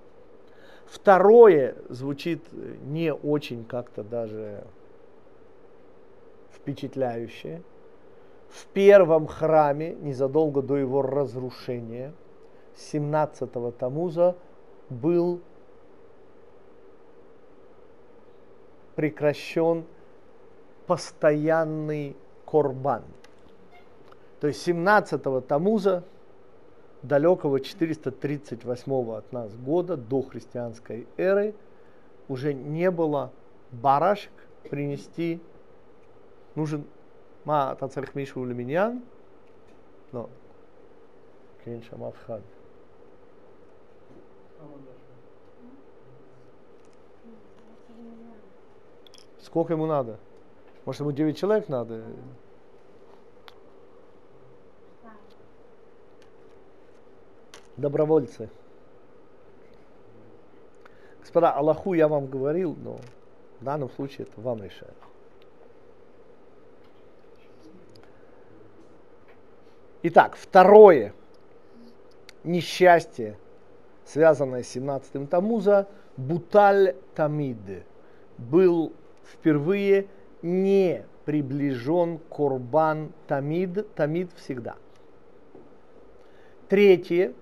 [0.87, 2.42] Второе звучит
[2.83, 4.64] не очень как-то даже
[6.52, 7.62] впечатляюще.
[8.48, 12.12] В первом храме, незадолго до его разрушения,
[12.76, 14.37] 17-го Тамуза,
[14.88, 15.40] был
[19.00, 19.86] прекращен
[20.86, 23.02] постоянный корбан.
[24.40, 26.04] То есть 17-го Тамуза,
[27.02, 31.54] далекого 438 от нас года, до христианской эры,
[32.28, 33.32] уже не было
[33.72, 34.32] барашек
[34.68, 35.40] принести.
[36.54, 36.84] Нужен
[37.46, 39.02] ма тацарих мишу леминьян,
[40.12, 40.28] но
[41.64, 41.96] кенша
[49.50, 50.16] Сколько ему надо?
[50.84, 52.04] Может, ему 9 человек надо?
[57.76, 58.48] Добровольцы.
[61.18, 63.00] Господа, Аллаху я вам говорил, но
[63.58, 64.94] в данном случае это вам решать.
[70.04, 71.12] Итак, второе
[72.44, 73.36] несчастье,
[74.04, 77.84] связанное с 17-м Тамуза, Буталь Тамид,
[78.38, 78.92] был
[79.24, 80.06] впервые
[80.42, 84.76] не приближен Курбан Тамид, Тамид всегда.
[86.68, 87.33] Третье,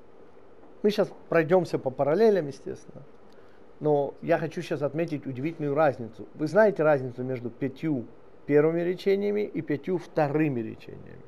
[0.82, 3.02] мы сейчас пройдемся по параллелям, естественно,
[3.80, 6.26] но я хочу сейчас отметить удивительную разницу.
[6.34, 8.06] Вы знаете разницу между пятью
[8.46, 11.22] первыми речениями и пятью вторыми речениями.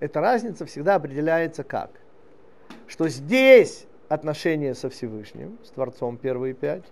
[0.00, 1.90] Эта разница всегда определяется как?
[2.86, 6.84] Что здесь отношения со Всевышним, с Творцом первые пять,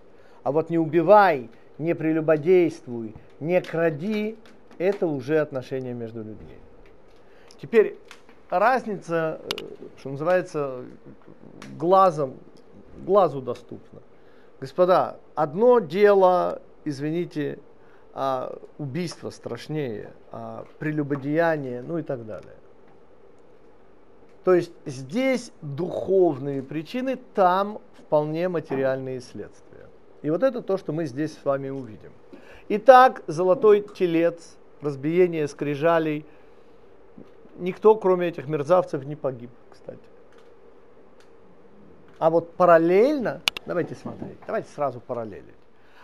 [0.43, 4.37] а вот не убивай, не прелюбодействуй, не кради,
[4.77, 6.57] это уже отношения между людьми.
[7.61, 7.97] Теперь
[8.49, 9.65] разница, э,
[9.97, 10.85] что называется,
[11.77, 12.35] глазом,
[13.05, 14.01] глазу доступна.
[14.59, 17.59] Господа, одно дело, извините,
[18.13, 22.53] а убийство страшнее, а прелюбодеяние, ну и так далее.
[24.43, 29.72] То есть здесь духовные причины, там вполне материальные следствия.
[30.23, 32.11] И вот это то, что мы здесь с вами увидим.
[32.69, 36.25] Итак, золотой телец, разбиение скрижалей,
[37.57, 39.99] никто, кроме этих мерзавцев, не погиб, кстати.
[42.19, 45.43] А вот параллельно, давайте смотреть, давайте сразу параллелить.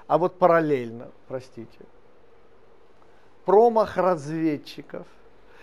[0.07, 1.79] А вот параллельно, простите,
[3.45, 5.07] промах разведчиков,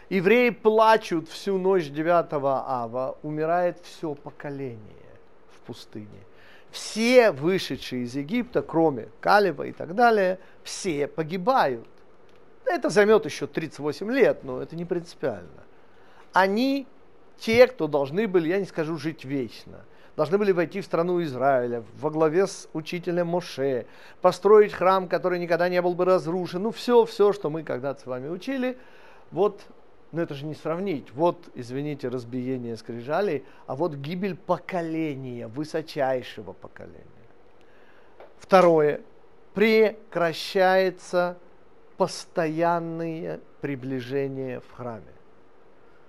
[0.09, 4.81] евреи плачут всю ночь 9 ава, умирает все поколение
[5.55, 6.23] в пустыне.
[6.77, 11.89] Все вышедшие из Египта, кроме Калева и так далее, все погибают.
[12.67, 15.65] Это займет еще 38 лет, но это не принципиально.
[16.35, 16.87] Они
[17.39, 19.87] те, кто должны были, я не скажу, жить вечно.
[20.17, 23.87] Должны были войти в страну Израиля во главе с учителем Моше,
[24.21, 26.63] построить храм, который никогда не был бы разрушен.
[26.63, 28.77] Ну, все, все, что мы когда-то с вами учили.
[29.31, 29.63] Вот,
[30.13, 31.13] ну это же не сравнить.
[31.13, 37.05] Вот, извините, разбиение скрижалей, а вот гибель поколения, высочайшего поколения.
[38.39, 39.01] Второе.
[39.55, 41.39] Прекращается
[41.97, 45.03] постоянные приближения в храме.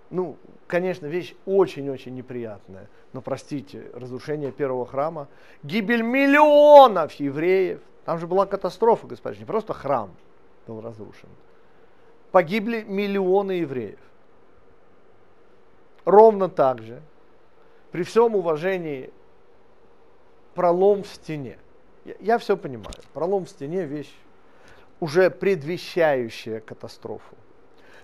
[0.10, 2.90] Ну, конечно, вещь очень-очень неприятная.
[3.14, 5.28] Но простите, разрушение первого храма,
[5.64, 7.80] гибель миллионов евреев.
[8.06, 10.12] Там же была катастрофа, господин, не просто храм
[10.68, 11.30] был разрушен.
[12.32, 14.00] Погибли миллионы евреев.
[16.06, 17.02] Ровно так же,
[17.92, 19.12] при всем уважении,
[20.56, 21.58] пролом в стене.
[22.06, 22.96] Я, я все понимаю.
[23.14, 24.14] Пролом в стене вещь
[25.00, 27.36] уже предвещающая катастрофу.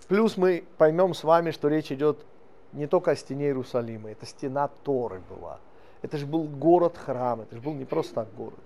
[0.07, 2.25] Плюс мы поймем с вами, что речь идет
[2.71, 5.59] не только о стене Иерусалима, это стена Торы была.
[6.01, 8.59] Это же был город-храм, это же был не просто так город.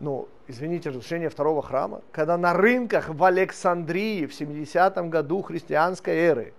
[0.00, 6.54] Но, извините, разрушение второго храма, когда на рынках в Александрии в 70-м году христианской эры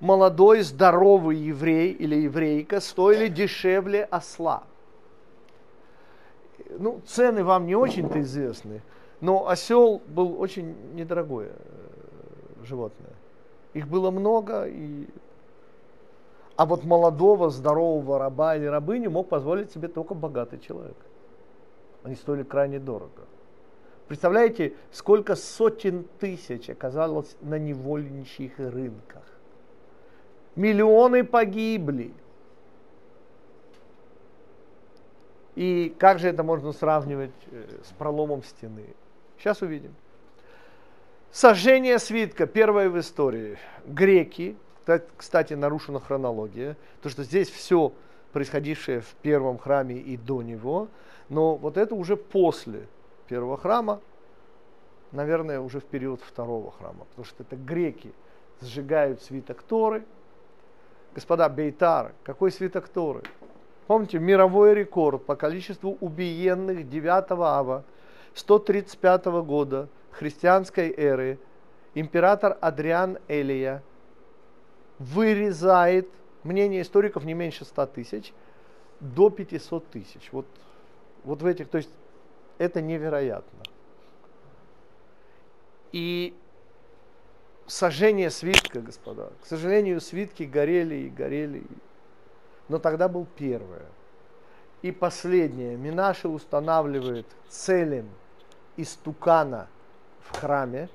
[0.00, 4.64] молодой здоровый еврей или еврейка стоили дешевле осла.
[6.78, 8.82] Ну, цены вам не очень-то известны,
[9.20, 13.12] но осел был очень недорогое э, животное.
[13.74, 15.06] Их было много, и...
[16.56, 20.96] а вот молодого, здорового раба или рабыню мог позволить себе только богатый человек.
[22.02, 23.26] Они стоили крайне дорого.
[24.08, 29.22] Представляете, сколько сотен тысяч оказалось на невольничьих рынках.
[30.56, 32.12] Миллионы погибли.
[35.54, 38.86] И как же это можно сравнивать э, с проломом стены?
[39.38, 39.94] Сейчас увидим.
[41.30, 43.58] Сожжение свитка, первое в истории.
[43.86, 44.56] Греки,
[45.16, 47.92] кстати, нарушена хронология, то что здесь все
[48.32, 50.88] происходившее в первом храме и до него,
[51.28, 52.86] но вот это уже после
[53.28, 54.00] первого храма,
[55.12, 58.12] наверное, уже в период второго храма, потому что это греки
[58.60, 60.04] сжигают свиток Торы.
[61.14, 63.22] Господа, Бейтар, какой свиток Торы?
[63.86, 67.84] Помните, мировой рекорд по количеству убиенных 9 ава
[68.34, 71.38] 135 года христианской эры
[71.94, 73.82] император Адриан Элия
[74.98, 76.08] вырезает,
[76.42, 78.32] мнение историков не меньше 100 тысяч,
[79.00, 80.28] до 500 тысяч.
[80.32, 80.46] Вот,
[81.24, 81.90] вот в этих, то есть
[82.58, 83.60] это невероятно.
[85.92, 86.36] И
[87.66, 89.30] сожжение свитка, господа.
[89.42, 91.62] К сожалению, свитки горели и горели.
[92.68, 93.86] Но тогда был первое.
[94.82, 95.76] И последнее.
[95.76, 98.08] Минаши устанавливает целым
[98.76, 99.68] истукана
[100.20, 100.88] в храме.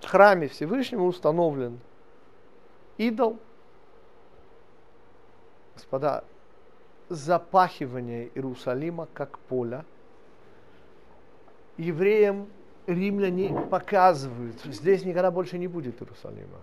[0.00, 1.80] В храме Всевышнего установлен
[2.96, 3.38] идол.
[5.76, 6.24] Господа,
[7.10, 9.84] запахивание Иерусалима как поля.
[11.76, 12.48] Евреям
[12.86, 16.60] римляне показывают, здесь никогда больше не будет Иерусалима.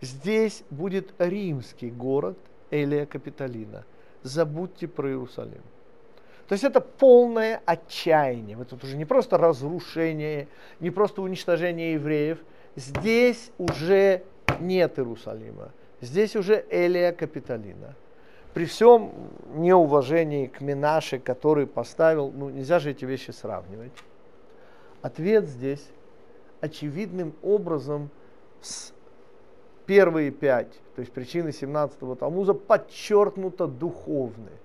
[0.00, 2.38] Здесь будет римский город
[2.70, 3.84] Элия Капитолина.
[4.22, 5.62] Забудьте про Иерусалим.
[6.48, 8.56] То есть это полное отчаяние.
[8.60, 12.38] Это уже не просто разрушение, не просто уничтожение евреев.
[12.76, 14.22] Здесь уже
[14.60, 15.72] нет Иерусалима.
[16.00, 17.94] Здесь уже Элия Капитолина.
[18.54, 19.12] При всем
[19.54, 23.92] неуважении к Минаше, который поставил, ну нельзя же эти вещи сравнивать.
[25.02, 25.86] Ответ здесь
[26.60, 28.10] очевидным образом
[28.60, 28.92] с
[29.86, 34.58] первые пять, то есть причины 17-го Талмуза, подчеркнуто духовные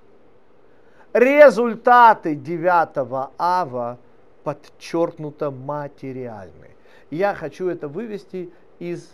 [1.15, 3.97] результаты 9 ава
[4.43, 6.75] подчеркнуто материальны.
[7.09, 9.09] Я хочу это вывести из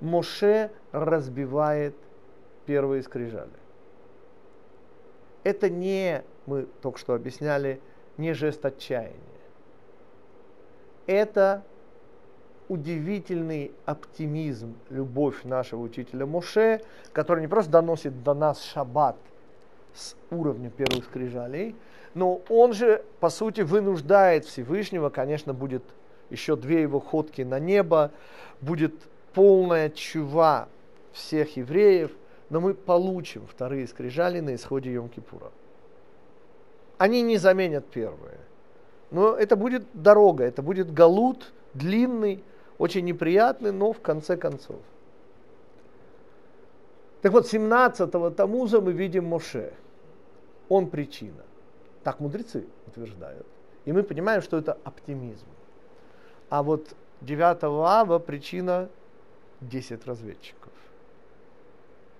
[0.00, 1.94] Моше разбивает
[2.66, 3.48] первые скрижали.
[5.44, 7.80] Это не, мы только что объясняли,
[8.16, 9.14] не жест отчаяния.
[11.06, 11.62] Это
[12.68, 16.80] удивительный оптимизм, любовь нашего учителя Моше,
[17.12, 19.16] который не просто доносит до нас шаббат–
[19.94, 21.74] с уровня первых скрижалей,
[22.14, 25.82] но он же, по сути, вынуждает Всевышнего, конечно, будет
[26.30, 28.10] еще две его ходки на небо,
[28.60, 28.94] будет
[29.32, 30.68] полная чува
[31.12, 32.10] всех евреев,
[32.54, 35.50] но мы получим вторые скрижали на исходе Йом-Кипура.
[36.98, 38.38] Они не заменят первые.
[39.10, 42.44] Но это будет дорога, это будет галут, длинный,
[42.78, 44.76] очень неприятный, но в конце концов.
[47.22, 49.72] Так вот, 17-го Тамуза мы видим Моше.
[50.68, 51.42] Он причина.
[52.04, 53.46] Так мудрецы утверждают.
[53.84, 55.46] И мы понимаем, что это оптимизм.
[56.50, 58.88] А вот 9 ава причина
[59.60, 60.63] 10 разведчиков.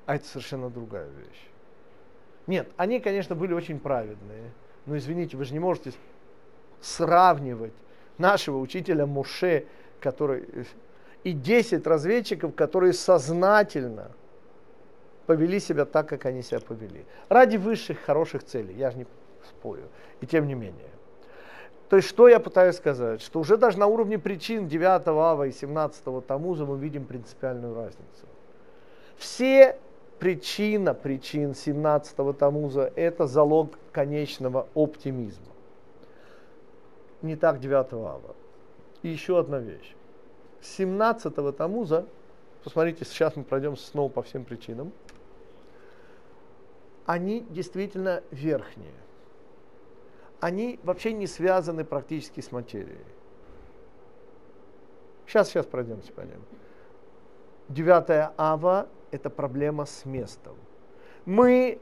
[0.07, 1.49] А это совершенно другая вещь.
[2.47, 4.53] Нет, они, конечно, были очень праведные.
[4.87, 5.93] Но извините, вы же не можете
[6.81, 7.73] сравнивать
[8.19, 9.67] нашего учителя Муше,
[10.01, 10.47] который
[11.25, 14.11] и 10 разведчиков, которые сознательно
[15.27, 17.07] повели себя так, как они себя повели.
[17.31, 19.07] Ради высших, хороших целей, я же не
[19.49, 19.89] спорю.
[20.21, 20.91] И тем не менее.
[21.89, 23.23] То есть, что я пытаюсь сказать?
[23.23, 28.27] Что уже даже на уровне причин 9 ава и 17 Тамуза мы видим принципиальную разницу.
[29.17, 29.79] Все
[30.25, 35.53] причина причин 17 Тамуза– это залог конечного оптимизма.
[37.21, 38.35] Не так 9 ава.
[39.03, 39.95] И еще одна вещь.
[40.63, 42.07] 17 Тамуза,
[42.63, 44.93] посмотрите, сейчас мы пройдем снова по всем причинам,
[47.05, 48.95] они действительно верхние
[50.41, 53.05] они вообще не связаны практически с материей.
[55.27, 56.43] Сейчас, сейчас пройдемся по ним.
[57.69, 60.57] Девятая ава– это проблема с местом.
[61.25, 61.79] Мы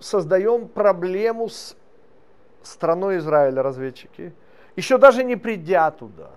[0.00, 1.76] создаем проблему с
[2.62, 4.32] страной Израиля, разведчики.
[4.76, 6.30] Еще даже не придя туда,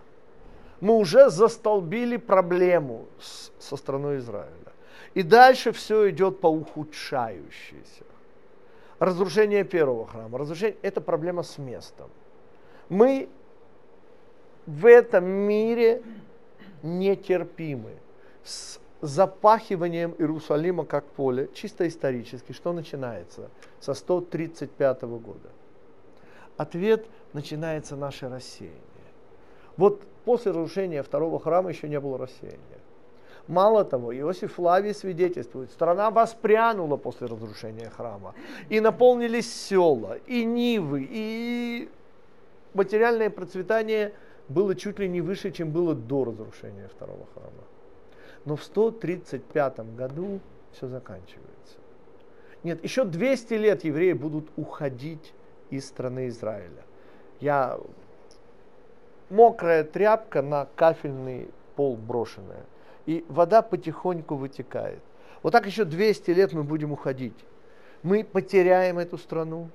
[0.79, 4.73] мы уже застолбили проблему с, со страной Израиля.
[5.13, 8.03] И дальше все идет по ухудшающейся
[8.99, 10.37] разрушение первого храма.
[10.37, 12.09] Разрушение– это проблема с местом.
[12.89, 13.29] Мы
[14.65, 16.01] в этом мире
[16.83, 17.93] нетерпимы.
[18.43, 23.49] С запахиванием Иерусалима как поле, чисто исторически, что начинается?
[23.79, 25.49] Со 135 года.
[26.57, 28.77] Ответ начинается наше рассеяние.
[29.77, 32.59] Вот после разрушения второго храма еще не было рассеяния.
[33.47, 38.33] Мало того, Иосиф Флавий свидетельствует, страна воспрянула после разрушения храма.
[38.69, 41.89] И наполнились села, и нивы, и
[42.73, 44.13] материальное процветание
[44.49, 47.63] было чуть ли не выше, чем было до разрушения второго храма.
[48.45, 50.39] Но в 135 году
[50.71, 51.77] все заканчивается.
[52.63, 55.33] Нет, еще 200 лет евреи будут уходить
[55.69, 56.83] из страны Израиля.
[57.39, 57.79] Я
[59.29, 62.65] мокрая тряпка на кафельный пол брошенная
[63.05, 65.01] и вода потихоньку вытекает.
[65.41, 67.37] Вот так еще 200 лет мы будем уходить.
[68.01, 69.69] Мы потеряем эту страну.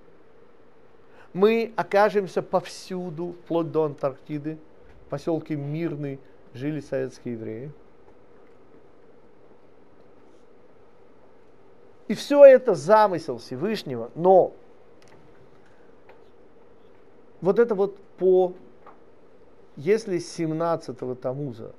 [1.33, 4.59] Мы окажемся повсюду, вплоть до Антарктиды.
[5.07, 6.18] В поселке Мирный
[6.55, 7.72] жили советские евреи.
[12.09, 14.55] И все это замысел Всевышнего, но
[17.43, 18.55] вот это вот по,
[19.76, 21.74] если 17-го Тамуза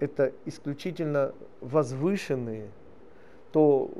[0.00, 2.70] это исключительно возвышенные,
[3.52, 3.90] то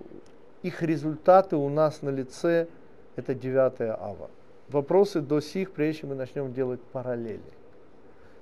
[0.62, 2.68] их результаты у нас на лице
[3.16, 4.30] это 9 ава.
[4.68, 7.40] Вопросы до сих, прежде чем мы начнем делать параллели.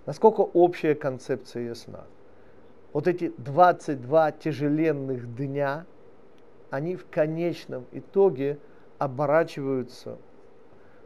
[0.07, 2.05] Насколько общая концепция ясна?
[2.93, 5.87] Вот эти 22 тяжеленных дня,
[6.70, 8.59] они в конечном итоге
[8.99, 10.18] оборачиваются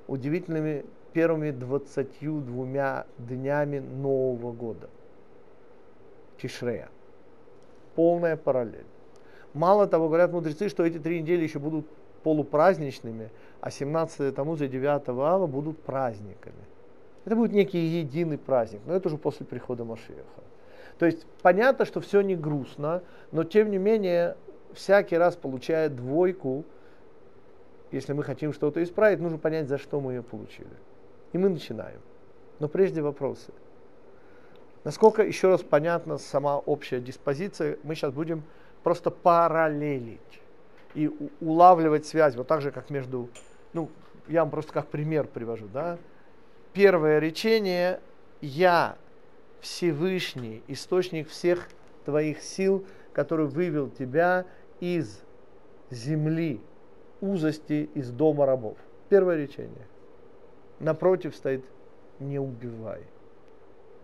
[0.06, 4.88] удивительными первыми 22 днями Нового года.
[6.40, 6.88] Тишрея.
[7.94, 8.86] Полная параллель.
[9.54, 11.86] Мало того, говорят мудрецы, что эти три недели еще будут
[12.18, 16.64] полупраздничными, а 17 Тамуза и 9 Ава будут праздниками.
[17.24, 20.42] Это будет некий единый праздник, но это уже после прихода Машеха.
[20.98, 23.02] То есть понятно, что все не грустно,
[23.32, 24.36] но тем не менее
[24.72, 26.64] всякий раз получая двойку,
[27.90, 30.68] если мы хотим что-то исправить, нужно понять, за что мы ее получили.
[31.32, 32.00] И мы начинаем.
[32.58, 33.52] Но прежде вопросы.
[34.84, 38.42] Насколько еще раз понятна сама общая диспозиция, мы сейчас будем
[38.82, 40.40] просто параллелить
[40.94, 41.10] и
[41.40, 43.28] улавливать связь, вот так же, как между,
[43.72, 43.90] ну,
[44.26, 45.98] я вам просто как пример привожу, да.
[46.72, 48.00] Первое речение
[48.40, 48.96] «Я
[49.60, 51.68] Всевышний, источник всех
[52.04, 54.46] твоих сил, который вывел тебя
[54.80, 55.20] из
[55.90, 56.60] земли,
[57.20, 58.76] узости, из дома рабов».
[59.08, 59.86] Первое речение.
[60.78, 61.64] Напротив стоит
[62.20, 63.02] «Не убивай».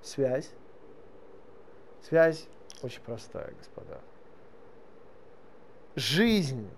[0.03, 0.51] Связь
[2.09, 2.47] Связь
[2.83, 3.99] очень простая, господа.
[5.97, 6.69] Жизнь,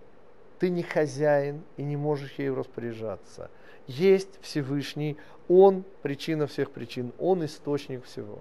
[0.58, 3.50] ты не хозяин и не можешь ею распоряжаться.
[3.86, 5.16] Есть Всевышний,
[5.48, 8.38] Он причина всех причин, Он источник всего.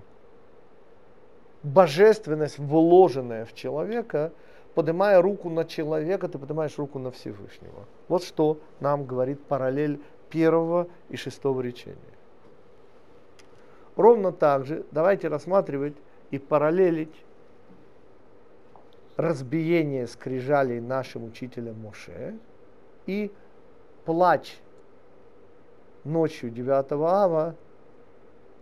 [1.64, 4.32] божественность, вложенная в человека,
[4.76, 7.86] поднимая руку на человека, ты поднимаешь руку на Всевышнего.
[8.08, 10.00] Вот что нам говорит параллель
[10.30, 11.98] первого и шестого речения.
[13.96, 15.96] Ровно так же давайте рассматривать
[16.30, 17.16] и параллелить
[19.18, 22.38] разбиение скрижалей нашим учителем Моше
[23.06, 23.32] и
[24.04, 24.58] плач
[26.04, 27.56] ночью 9 ава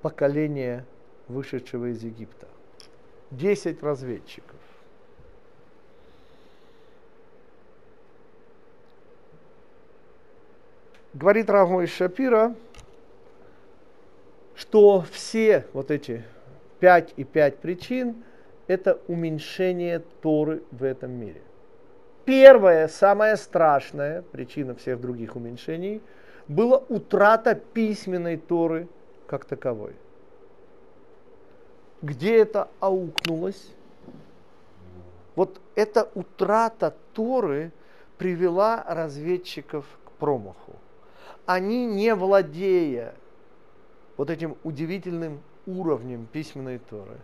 [0.01, 0.85] поколения
[1.27, 2.47] вышедшего из Египта.
[3.31, 4.59] Десять разведчиков.
[11.13, 12.55] Говорит Равмой Шапира,
[14.55, 16.23] что все вот эти
[16.79, 18.23] пять и пять причин–
[18.67, 21.41] это уменьшение Торы в этом мире.
[22.25, 26.01] Первая, самая страшная причина всех других уменьшений
[26.47, 28.87] была утрата письменной Торы
[29.27, 29.95] как таковой.
[32.01, 33.71] Где это аукнулось?
[35.35, 37.71] Вот эта утрата Торы
[38.17, 40.75] привела разведчиков к промаху.
[41.45, 43.15] Они, не владея
[44.15, 47.17] вот этим удивительным уровнем письменной Торы,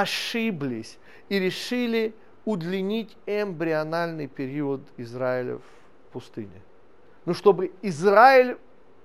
[0.00, 2.14] ошиблись и решили
[2.44, 6.62] удлинить эмбриональный период Израиля в пустыне.
[7.24, 8.58] Ну, чтобы Израиль,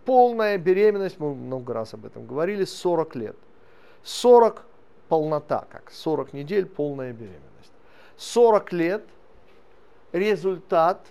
[0.05, 3.35] полная беременность, мы много раз об этом говорили, 40 лет.
[4.03, 4.65] 40
[5.07, 7.71] полнота, как 40 недель, полная беременность.
[8.17, 9.05] 40 лет,
[10.11, 11.05] результат,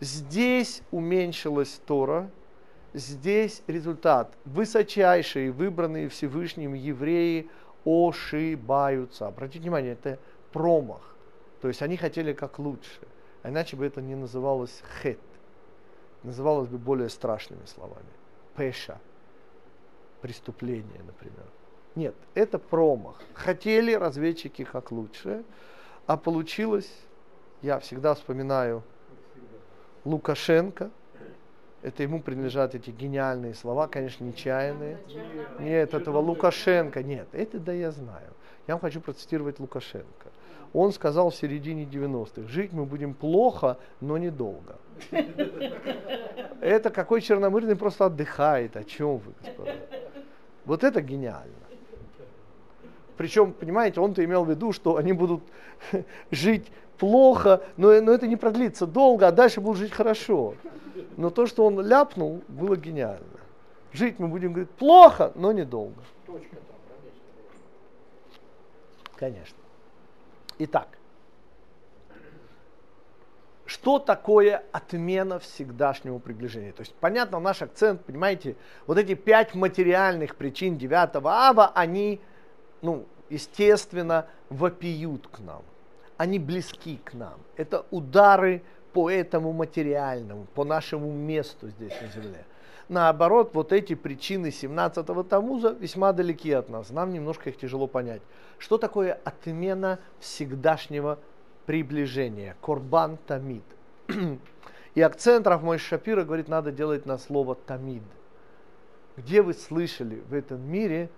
[0.00, 2.30] здесь уменьшилась Тора,
[2.94, 4.32] здесь результат.
[4.44, 7.50] Высочайшие, выбранные Всевышним евреи
[7.88, 9.26] ошибаются.
[9.26, 10.18] Обратите внимание, это
[10.52, 11.14] промах.
[11.60, 13.00] То есть они хотели как лучше.
[13.44, 15.18] Иначе бы это не называлось хет.
[16.22, 18.10] Называлось бы более страшными словами.
[18.56, 18.98] Пеша.
[20.20, 21.46] Преступление, например.
[21.94, 23.20] Нет, это промах.
[23.34, 25.44] Хотели разведчики как лучше,
[26.06, 26.90] а получилось,
[27.62, 28.82] я всегда вспоминаю
[30.04, 30.90] Лукашенко,
[31.82, 34.98] это ему принадлежат эти гениальные слова, конечно, нечаянные.
[35.60, 38.32] Нет, этого Лукашенко, нет, это да я знаю.
[38.66, 40.28] Я вам хочу процитировать Лукашенко.
[40.72, 44.76] Он сказал в середине 90-х, жить мы будем плохо, но недолго.
[46.60, 49.74] Это какой черномырный просто отдыхает, о чем вы, господа.
[50.64, 51.54] Вот это гениально.
[53.16, 55.42] Причем, понимаете, он-то имел в виду, что они будут
[56.30, 60.54] жить плохо, но, но это не продлится долго, а дальше будут жить хорошо.
[61.18, 63.40] Но то, что он ляпнул, было гениально.
[63.92, 66.00] Жить мы будем, говорить, плохо, но недолго.
[69.16, 69.58] Конечно.
[70.60, 70.86] Итак,
[73.66, 76.70] что такое отмена всегдашнего приближения?
[76.70, 78.54] То есть, понятно, наш акцент, понимаете,
[78.86, 82.20] вот эти пять материальных причин 9 ава, они,
[82.80, 85.64] ну, естественно, вопиют к нам.
[86.16, 87.40] Они близки к нам.
[87.56, 88.62] Это удары
[88.92, 92.44] по этому материальному, по нашему месту здесь на земле.
[92.88, 96.90] Наоборот, вот эти причины 17-го Тамуза весьма далеки от нас.
[96.90, 98.22] Нам немножко их тяжело понять.
[98.56, 101.18] Что такое отмена всегдашнего
[101.66, 102.56] приближения?
[102.62, 103.64] Корбан тамид.
[104.94, 108.02] И акцент мой Шапира говорит, надо делать на слово тамид.
[109.18, 111.10] Где вы слышали в этом мире,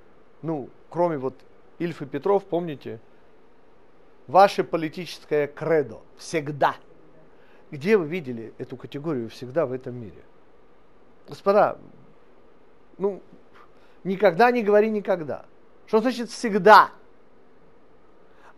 [0.42, 1.34] ну, кроме вот
[1.78, 2.98] Ильф и Петров, помните,
[4.26, 6.74] ваше политическое кредо всегда–
[7.70, 10.22] где вы видели эту категорию всегда в этом мире?
[11.28, 11.78] Господа,
[12.98, 13.22] ну,
[14.04, 15.44] никогда не говори никогда.
[15.86, 16.90] Что значит всегда?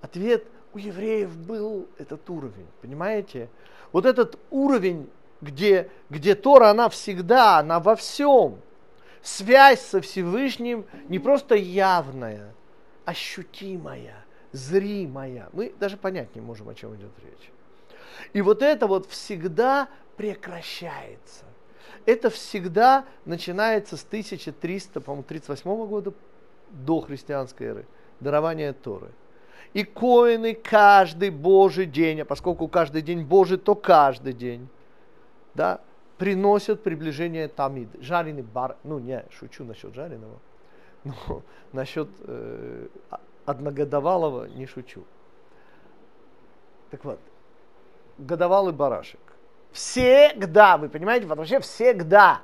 [0.00, 3.48] Ответ у евреев был этот уровень, понимаете?
[3.92, 5.08] Вот этот уровень,
[5.40, 8.58] где, где Тора, она всегда, она во всем.
[9.22, 12.54] Связь со Всевышним не просто явная,
[13.04, 15.48] ощутимая, зримая.
[15.52, 17.51] Мы даже понять не можем, о чем идет речь.
[18.32, 21.44] И вот это вот всегда прекращается.
[22.06, 26.12] Это всегда начинается с 1338 года
[26.70, 27.86] до христианской эры,
[28.20, 29.10] дарования Торы.
[29.72, 34.68] И коины каждый Божий день, а поскольку каждый день Божий, то каждый день,
[35.54, 35.80] да,
[36.18, 37.88] приносят приближение Тамид.
[38.00, 40.38] Жареный бар, ну не, шучу насчет жареного,
[41.04, 41.42] но
[41.72, 42.88] насчет э,
[43.46, 45.04] одногодовалого не шучу.
[46.90, 47.18] Так вот,
[48.18, 49.20] годовалый барашек.
[49.72, 52.42] Всегда, вы понимаете, вообще всегда.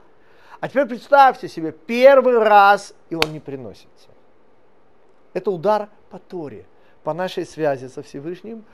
[0.61, 4.09] А теперь представьте себе, первый раз, и он не приносится.
[5.35, 6.66] Это удар по Торе,
[7.05, 8.64] по нашей связи со Всевышним,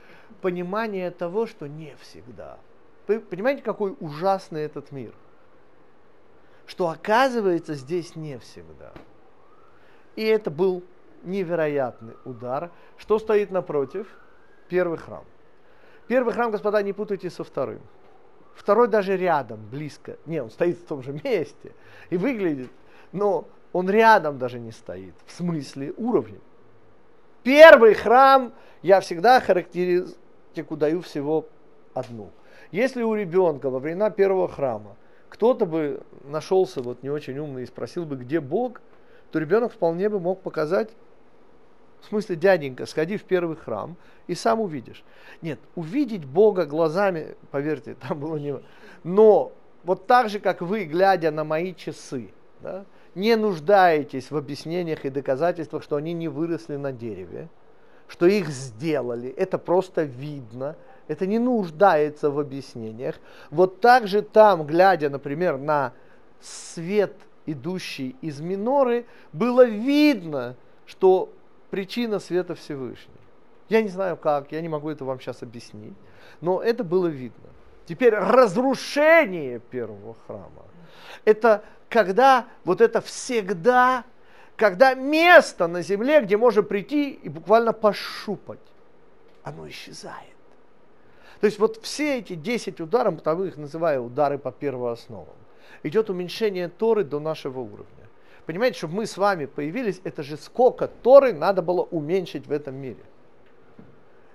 [0.41, 2.57] понимание того, что не всегда.
[3.07, 5.13] Вы понимаете, какой ужасный этот мир?
[6.65, 8.93] Что оказывается здесь не всегда.
[10.15, 10.83] И это был
[11.23, 12.71] невероятный удар.
[12.97, 14.07] Что стоит напротив?
[14.69, 15.25] Первый храм.
[16.07, 17.81] Первый храм, господа, не путайте со вторым.
[18.53, 20.17] Второй даже рядом, близко.
[20.25, 21.73] Не, он стоит в том же месте
[22.09, 22.69] и выглядит,
[23.11, 26.39] но он рядом даже не стоит, в смысле уровня.
[27.43, 31.47] Первый храм я всегда характеристику даю всего
[31.93, 32.31] одну.
[32.71, 34.95] Если у ребенка во времена первого храма
[35.29, 38.81] кто-то бы нашелся вот не очень умный и спросил бы, где Бог,
[39.31, 40.91] то ребенок вполне бы мог показать,
[42.01, 43.95] в смысле, дяденька, сходи в первый храм
[44.27, 45.03] и сам увидишь.
[45.41, 48.55] Нет, увидеть Бога глазами, поверьте, там было не...
[49.03, 49.51] Но
[49.83, 52.31] вот так же, как вы, глядя на мои часы,
[52.61, 57.49] да, не нуждаетесь в объяснениях и доказательствах, что они не выросли на дереве,
[58.07, 60.75] что их сделали, это просто видно,
[61.07, 63.15] это не нуждается в объяснениях.
[63.51, 65.93] Вот так же там, глядя, например, на
[66.41, 67.13] свет,
[67.45, 71.31] идущий из миноры, было видно, что
[71.69, 73.13] причина света Всевышний.
[73.69, 75.95] Я не знаю как, я не могу это вам сейчас объяснить,
[76.41, 77.49] но это было видно.
[77.85, 80.65] Теперь разрушение первого храма.
[81.23, 84.03] Это когда вот это всегда,
[84.55, 88.59] когда место на земле, где можно прийти и буквально пощупать,
[89.43, 90.35] оно исчезает.
[91.39, 95.35] То есть вот все эти 10 ударов, потому их называю удары по первоосновам,
[95.83, 98.04] идет уменьшение Торы до нашего уровня.
[98.45, 102.75] Понимаете, чтобы мы с вами появились, это же сколько Торы надо было уменьшить в этом
[102.75, 103.03] мире.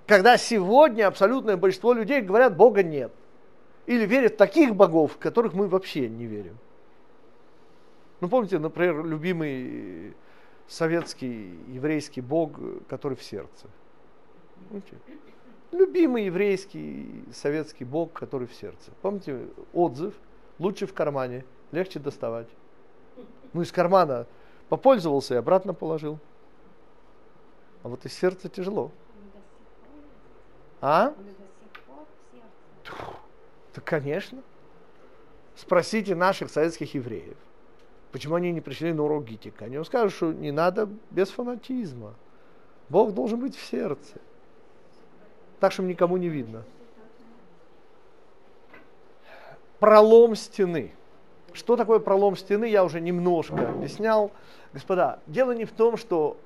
[0.07, 3.13] Когда сегодня абсолютное большинство людей говорят, Бога нет.
[3.87, 6.59] Или верят в таких богов, в которых мы вообще не верим.
[8.21, 10.15] Ну, помните, например, любимый
[10.67, 12.59] советский еврейский бог,
[12.89, 13.69] который в сердце.
[14.69, 14.97] Помните?
[15.73, 18.91] Любимый еврейский советский бог, который в сердце.
[19.03, 20.15] Помните, отзыв
[20.59, 22.49] лучше в кармане, легче доставать.
[23.53, 24.27] Ну, из кармана
[24.69, 26.19] попользовался и обратно положил.
[27.83, 28.91] А вот из сердца тяжело.
[30.81, 31.15] А?
[33.75, 34.43] Да, конечно.
[35.57, 37.37] Спросите наших советских евреев,
[38.13, 39.67] почему они не пришли на урок гитика.
[39.67, 42.15] Они вам скажут, что не надо без фанатизма.
[42.89, 44.21] Бог должен быть в сердце
[45.61, 46.65] так, чтобы никому не видно.
[49.79, 50.95] Пролом стены.
[51.53, 54.31] Что такое пролом стены, я уже немножко объяснял.
[54.73, 56.37] Господа, дело не в том, что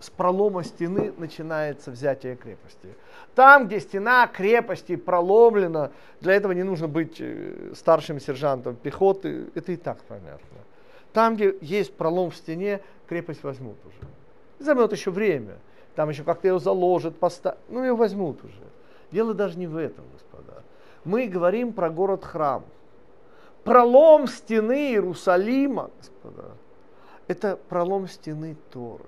[0.00, 2.88] с пролома стены начинается взятие крепости.
[3.34, 5.90] Там, где стена крепости проломлена,
[6.20, 10.58] для этого не нужно быть э, старшим сержантом пехоты, это и так понятно.
[11.12, 14.08] Там, где есть пролом в стене, крепость возьмут уже.
[14.58, 15.54] Займет еще время
[15.94, 18.54] там еще как-то ее заложат, поставят, ну ее возьмут уже.
[19.12, 20.62] Дело даже не в этом, господа.
[21.04, 22.64] Мы говорим про город-храм.
[23.64, 26.52] Пролом стены Иерусалима, господа,
[27.26, 29.04] это пролом стены Торы.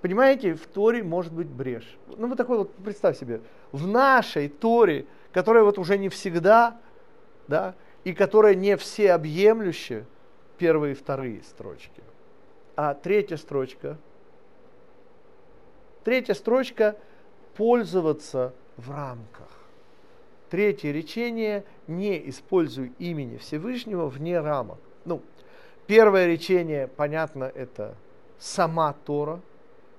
[0.00, 1.96] Понимаете, в Торе может быть брешь.
[2.06, 3.40] Ну, вот такой вот, представь себе,
[3.72, 6.78] в нашей Торе, которая вот уже не всегда,
[7.48, 7.74] да,
[8.04, 10.04] и которая не всеобъемлющая,
[10.58, 12.02] первые и вторые строчки.
[12.76, 13.96] А третья строчка–
[16.04, 16.96] Третья строчка–
[17.56, 19.43] пользоваться в рамках.
[20.54, 24.78] Третье речение– не используй имени Всевышнего вне рамок.
[25.04, 25.20] Ну,
[25.88, 27.96] первое речение, понятно, это
[28.38, 29.40] сама Тора,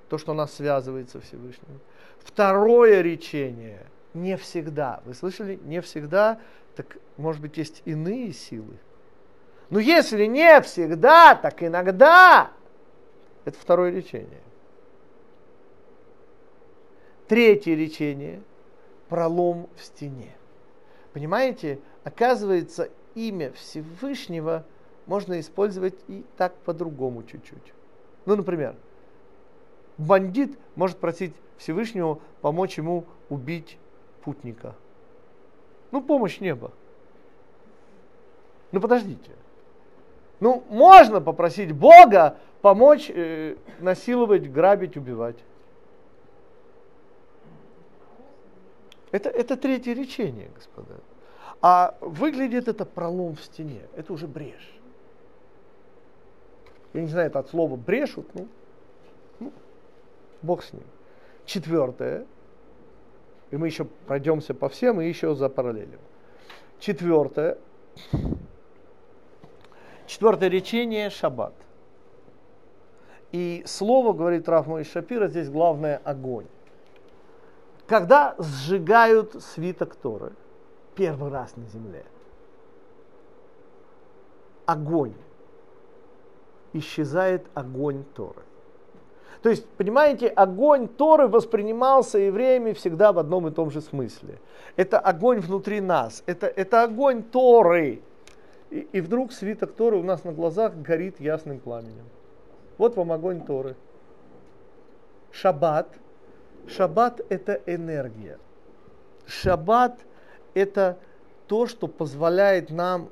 [0.07, 1.81] то, что нас связывает со Всевышним.
[2.19, 5.01] Второе речение– не всегда.
[5.03, 5.59] Вы слышали?
[5.65, 6.39] Не всегда,
[6.77, 8.77] так может быть есть иные силы.
[9.69, 12.49] Но если не всегда, так иногда.
[13.43, 14.41] Это второе речение.
[17.27, 18.41] Третье речение–
[19.09, 20.33] пролом в стене.
[21.15, 24.65] Понимаете, оказывается, имя Всевышнего
[25.05, 27.73] можно использовать и так по-другому чуть-чуть.
[28.25, 28.75] Ну, например,
[29.97, 33.77] бандит может просить Всевышнего помочь ему убить
[34.25, 34.75] путника.
[35.91, 36.73] Ну, помощь неба.
[38.73, 39.31] Ну, подождите.
[40.41, 45.37] Ну, можно попросить Бога помочь э, насиловать, грабить, убивать.
[49.15, 50.95] Это, это третье речение, господа.
[51.61, 53.83] А выглядит это пролом в стене.
[53.95, 54.77] Это уже брешь.
[56.91, 58.49] Я не знаю, это от слова брешут, ну,
[59.39, 59.53] ну
[60.41, 60.83] бог с ним.
[61.45, 62.25] Четвертое.
[63.51, 66.01] И мы еще пройдемся по всем и еще за параллелем.
[66.79, 67.57] Четвертое.
[70.07, 71.53] Четвертое речение– шаббат.
[73.31, 76.47] И слово, говорит Раф Шапира, здесь главное– огонь.
[77.87, 80.31] Когда сжигают свиток Торы,
[80.95, 82.03] первый раз на земле,
[84.65, 85.13] огонь,
[86.73, 88.41] исчезает огонь Торы.
[89.43, 94.39] То есть, понимаете, огонь Торы воспринимался евреями всегда в одном и том же смысле.
[94.75, 98.01] Это огонь внутри нас, это, это огонь Торы.
[98.71, 102.05] И, и вдруг свиток Торы у нас на глазах горит ясным пламенем.
[102.79, 103.75] Вот вам огонь Торы.
[105.31, 105.89] Шаббат.
[106.67, 108.39] Шаббат– это энергия.
[109.25, 109.99] Шаббат–
[110.53, 110.97] это
[111.47, 113.09] то, что позволяет нам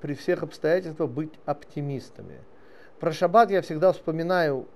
[0.00, 2.38] при всех обстоятельствах быть оптимистами.
[2.98, 4.66] Про шаббат я всегда вспоминаю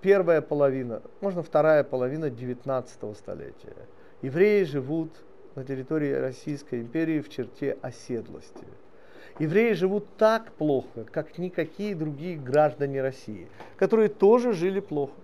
[0.00, 3.76] первая половина, можно вторая половина 19 столетия.
[4.22, 5.10] Евреи живут
[5.54, 8.64] на территории Российской империи в черте оседлости.
[9.38, 15.14] Евреи живут так плохо, как никакие другие граждане России, которые тоже жили плохо.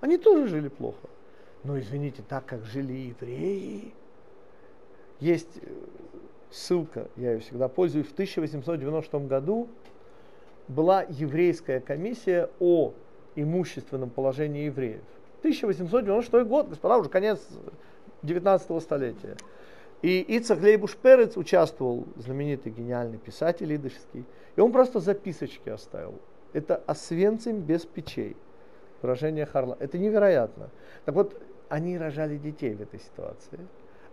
[0.00, 1.08] Они тоже жили плохо.
[1.64, 3.92] Но извините, так как жили евреи,
[5.20, 5.68] есть э,
[6.50, 9.68] ссылка, я ее всегда пользуюсь, в 1896 году
[10.68, 12.92] была еврейская комиссия о
[13.34, 15.02] имущественном положении евреев.
[15.40, 17.40] 1896 год, господа, уже конец
[18.22, 19.36] 19 столетия.
[20.02, 24.24] И Ицах Лейбуш Перец участвовал, знаменитый гениальный писатель идышский,
[24.54, 26.14] и он просто записочки оставил.
[26.52, 28.36] Это Освенцим без печей.
[29.02, 29.76] Выражение Харла.
[29.80, 30.70] Это невероятно.
[31.04, 33.60] Так вот, они рожали детей в этой ситуации.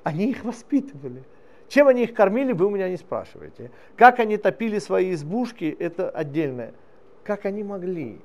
[0.03, 1.23] Они их воспитывали.
[1.67, 3.71] Чем они их кормили, вы у меня не спрашиваете.
[3.95, 6.73] Как они топили свои избушки, это отдельное.
[7.23, 8.21] Как они могли?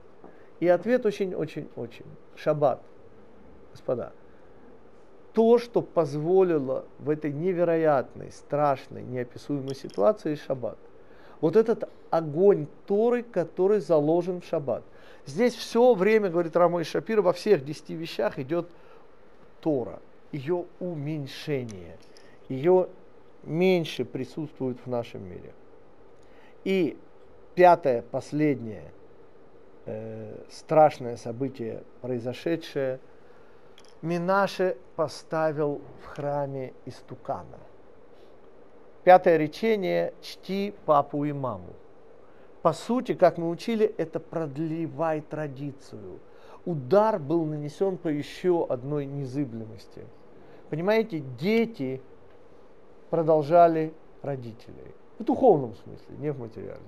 [0.61, 2.05] И ответ очень-очень-очень.
[2.37, 2.83] Шаббат.
[3.73, 4.13] Господа,
[5.33, 10.77] то, что позволило в этой невероятной, страшной, неописуемой ситуации шаббат.
[11.41, 14.83] Вот этот огонь Торы, который заложен в шаббат.
[15.27, 18.69] Здесь все время, говорит Рамой Шапир, во всех десяти вещах идет
[19.61, 20.01] Тора,
[20.33, 21.97] ее уменьшение,
[22.49, 22.89] ее
[23.43, 25.53] меньше присутствует в нашем мире.
[26.65, 26.99] И
[27.55, 28.93] пятое, последнее
[29.87, 33.01] э, страшное событие, произошедшее,
[34.03, 37.59] Минаше поставил в храме истукана.
[39.05, 41.75] Пятое речение– чти папу и маму.
[42.63, 46.21] По сути, как мы учили, это продлевай традицию.
[46.67, 50.05] Удар был нанесен по еще одной незыблемости.
[50.69, 52.03] Понимаете, дети
[53.09, 54.95] продолжали родителей.
[55.19, 56.85] В духовном смысле, не в материальном.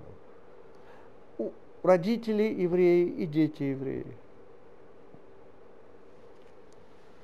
[1.38, 1.52] У
[1.82, 4.06] родителей евреи и дети евреи.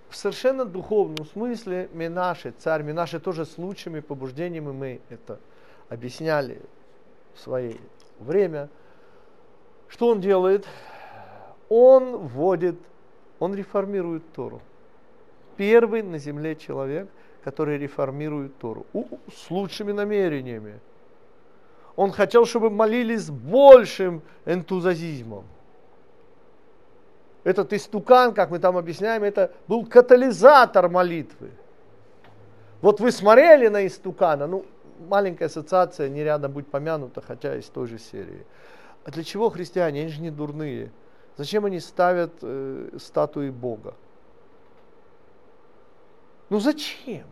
[0.09, 5.39] В совершенно духовном смысле Минаши, царь Минаши тоже с лучшими побуждениями мы это
[5.91, 6.63] объясняли
[7.35, 7.77] в свое
[8.19, 8.69] время.
[9.89, 10.67] Что он делает?
[11.69, 12.77] Он вводит,
[13.39, 14.61] он реформирует Тору.
[15.57, 17.09] Первый на земле человек,
[17.43, 18.87] который реформирует Тору.
[18.93, 19.05] У,
[19.35, 20.81] с лучшими намерениями.
[21.97, 25.45] Он хотел, чтобы молились с большим энтузиазмом.
[27.45, 31.51] Этот истукан, как мы там объясняем, это был катализатор молитвы.
[32.81, 34.65] Вот вы смотрели на истукана, ну,
[34.99, 38.47] маленькая ассоциация не рядом быть помянута, хотя из той же серии.
[39.05, 40.01] А для чего христиане?
[40.01, 40.91] Они же не дурные.
[41.37, 43.95] Зачем они ставят э, статуи Бога?
[46.51, 47.25] Ну зачем?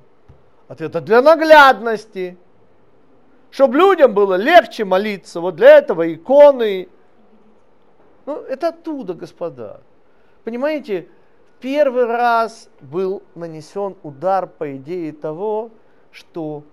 [0.69, 2.39] Ответ, а для наглядности.
[3.51, 5.41] Чтобы людям было легче молиться.
[5.41, 6.89] Вот для этого иконы.
[8.27, 9.81] Ну, это оттуда, господа.
[10.45, 11.09] Понимаете,
[11.61, 15.71] первый раз был нанесен удар по идее того,
[16.11, 16.65] что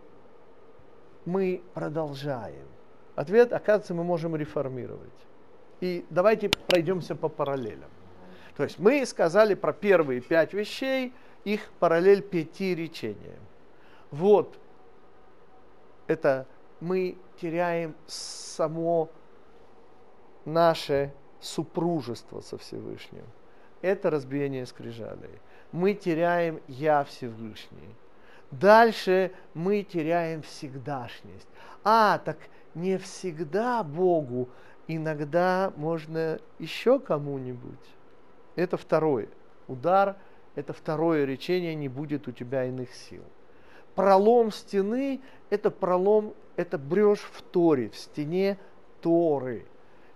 [1.25, 2.67] мы продолжаем.
[3.15, 5.09] Ответ, оказывается, мы можем реформировать.
[5.81, 7.89] И давайте пройдемся по параллелям.
[8.55, 11.13] То есть мы сказали про первые пять вещей,
[11.43, 13.41] их параллель пяти речениям.
[14.11, 14.57] Вот,
[16.07, 16.45] это
[16.79, 19.09] мы теряем само
[20.45, 23.25] наше супружество со Всевышним.
[23.81, 25.41] Это разбиение скрижалей.
[25.71, 27.95] Мы теряем Я Всевышний.
[28.59, 31.47] Дальше мы теряем всегдашность.
[31.83, 32.37] А, так
[32.75, 34.47] не всегда Богу,
[34.87, 37.79] иногда можно еще кому-нибудь.
[38.55, 39.29] Это второе.
[39.67, 40.17] Удар–
[40.55, 43.23] это второе речение, не будет у тебя иных сил.
[43.95, 48.59] Пролом стены– это пролом, это брешь в Торе, в стене
[49.01, 49.65] Торы.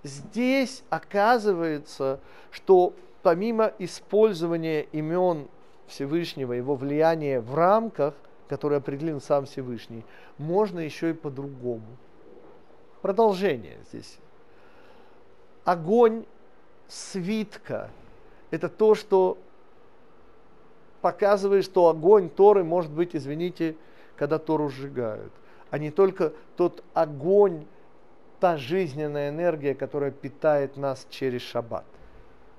[0.04, 2.20] Здесь оказывается,
[2.52, 5.48] что помимо использования имен
[5.88, 8.14] Всевышнего, его влияния в рамках,
[8.48, 10.04] которые определен сам Всевышний,
[10.38, 11.86] можно еще и по-другому.
[13.02, 14.18] Продолжение здесь.
[15.66, 16.26] Огонь
[16.88, 17.90] свитка–
[18.52, 19.38] это то, что
[21.02, 23.76] показывает, что огонь Торы может быть, извините,
[24.16, 25.32] когда Тору сжигают,
[25.70, 27.66] а не только тот огонь,
[28.40, 31.86] та жизненная энергия, которая питает нас через шаббат.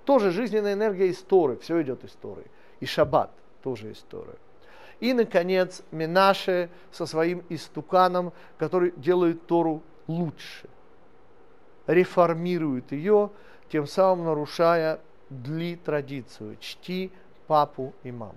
[0.05, 2.45] тоже жизненная энергия из Торы, все идет из Торы.
[2.80, 3.30] И шаббат
[3.62, 4.36] тоже из Торы.
[5.01, 10.68] И, наконец, Менаше со своим истуканом, который делает Тору лучше,
[11.86, 13.30] реформирует ее,
[13.70, 17.12] тем самым нарушая дли традицию «чти
[17.46, 18.34] папу и маму».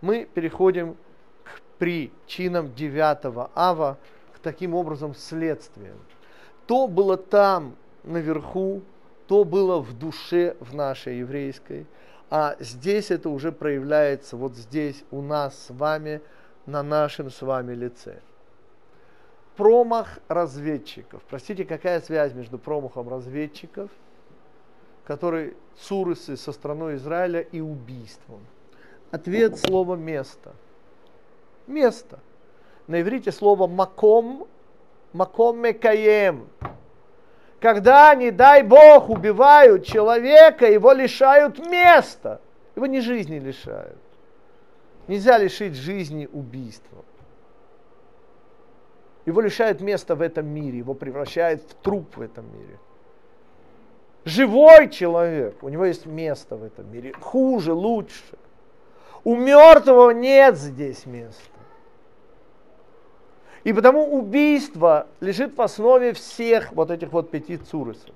[0.00, 0.96] Мы переходим
[1.44, 3.98] к причинам 9 ава,
[4.34, 5.98] к таким образом следствиям.
[6.66, 8.82] То было там, наверху,
[9.26, 11.86] то было в душе в нашей еврейской,
[12.36, 16.20] а здесь это уже проявляется вот здесь у нас с вами,
[16.66, 18.22] на нашем с вами лице.
[19.54, 21.22] Промах разведчиков.
[21.30, 23.88] Простите, какая связь между промахом разведчиков,
[25.04, 28.40] который цурысы со страной Израиля и убийством?
[29.12, 30.54] Ответ слово место.
[31.68, 32.18] Место.
[32.88, 34.48] На иврите слово маком,
[35.12, 36.48] маком мекаем,
[37.64, 42.42] когда, не дай Бог, убивают человека, его лишают места.
[42.76, 43.96] Его не жизни лишают.
[45.08, 47.06] Нельзя лишить жизни убийством.
[49.24, 52.78] Его лишают места в этом мире, его превращают в труп в этом мире.
[54.26, 57.14] Живой человек, у него есть место в этом мире.
[57.18, 58.36] Хуже, лучше.
[59.24, 61.53] У мертвого нет здесь места.
[63.64, 68.14] И потому убийство лежит в основе всех вот этих вот пяти цурысов.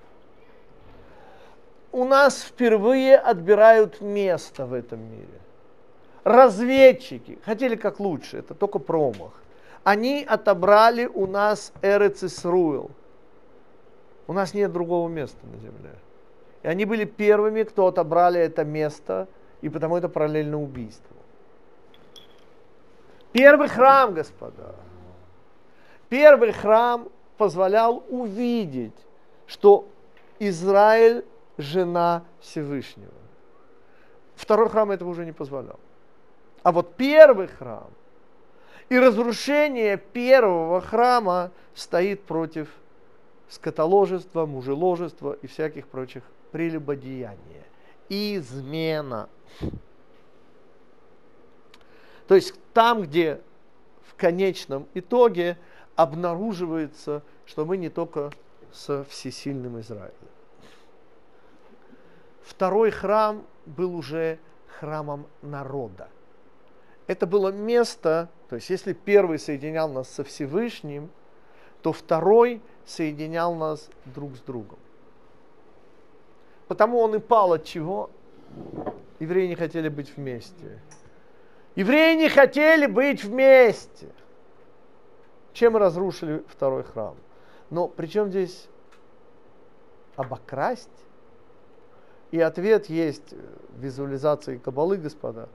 [1.90, 5.40] У нас впервые отбирают место в этом мире.
[6.22, 9.32] Разведчики хотели как лучше, это только промах.
[9.84, 12.90] Они отобрали у нас Эрецисруэл.
[14.26, 15.94] У нас нет другого места на земле.
[16.62, 19.26] И они были первыми, кто отобрали это место,
[19.62, 21.16] и потому это параллельно убийству.
[23.32, 24.74] Первый храм, господа,
[26.08, 28.94] Первый храм позволял увидеть,
[29.46, 29.88] что
[30.38, 31.24] Израиль–
[31.58, 33.12] жена Всевышнего.
[34.36, 35.78] Второй храм этого уже не позволял.
[36.62, 37.88] А вот первый храм
[38.88, 42.68] и разрушение первого храма стоит против
[43.48, 47.64] скотоложества, мужеложества и всяких прочих прелюбодеяния.
[48.08, 49.28] Измена.
[52.28, 53.40] То есть там, где
[54.06, 55.58] в конечном итоге–
[55.98, 58.30] обнаруживается, что мы не только
[58.72, 60.14] со всесильным Израилем.
[62.40, 64.38] Второй храм был уже
[64.78, 66.08] храмом народа.
[67.08, 71.10] Это было место, то есть если первый соединял нас со Всевышним,
[71.82, 74.78] то второй соединял нас друг с другом.
[76.68, 78.08] Потому он и пал от чего?
[79.18, 80.80] Евреи не хотели быть вместе.
[81.74, 84.06] Евреи не хотели быть вместе
[85.58, 87.16] чем разрушили второй храм.
[87.70, 88.68] Но причем здесь
[90.14, 90.88] обокрасть?
[92.30, 95.48] И ответ есть в визуализации Кабалы, господа,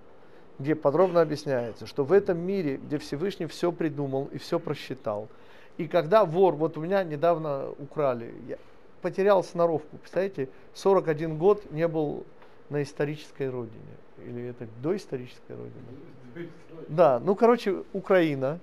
[0.60, 5.30] где подробно объясняется, что в этом мире, где Всевышний все придумал и все просчитал,
[5.78, 8.58] и когда вор, вот у меня недавно украли, я
[9.01, 12.26] потерял сноровку, представляете, 41 год не был
[12.70, 13.95] на исторической родине,
[14.26, 16.49] или это доисторической родине.
[16.88, 18.60] Да, ну короче, Украина,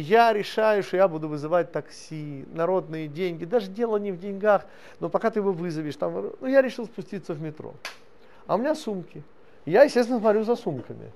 [0.00, 3.44] я решаю, что я буду вызывать такси, народные деньги.
[3.44, 4.66] Даже дело не в деньгах,
[5.00, 7.74] но пока ты его вызовешь, там, ну, я решил спуститься в метро.
[8.46, 9.22] А у меня сумки.
[9.64, 11.12] я, естественно, смотрю за сумками.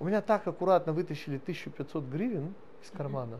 [0.00, 3.38] У меня так аккуратно вытащили 1500 гривен из кармана,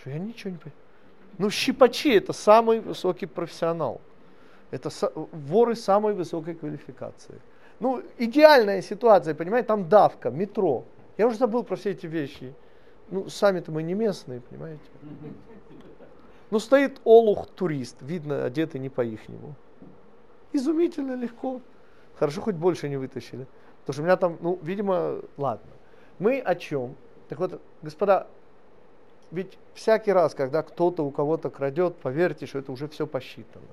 [0.00, 0.78] что я ничего не понимаю.
[1.38, 4.00] Ну, щипачи– это самый высокий профессионал.
[4.70, 4.90] Это
[5.32, 7.40] воры самой высокой квалификации.
[7.80, 10.84] Ну, идеальная ситуация, понимаете, там давка, метро.
[11.16, 12.54] Я уже забыл про все эти вещи.
[13.10, 14.82] Ну, сами-то мы не местные, понимаете?
[16.50, 19.54] Ну, стоит олух-турист, видно, одетый не по-ихнему.
[20.52, 21.60] Изумительно легко.
[22.16, 23.46] Хорошо, хоть больше не вытащили.
[23.80, 25.70] Потому что у меня там, ну, видимо, ладно.
[26.18, 26.94] Мы о чем?
[27.28, 28.28] Так вот, господа,
[29.30, 33.66] ведь всякий раз, когда кто-то у кого-то крадет, поверьте, что это уже все посчитано.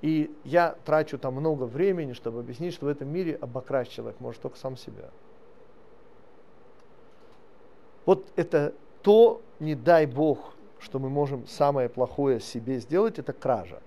[0.00, 4.40] И я трачу там много времени, чтобы объяснить, что в этом мире обокрасть человек может
[4.40, 5.10] только сам себя.
[8.06, 13.80] Вот это то, не дай Бог, что мы можем самое плохое себе сделать, это кража.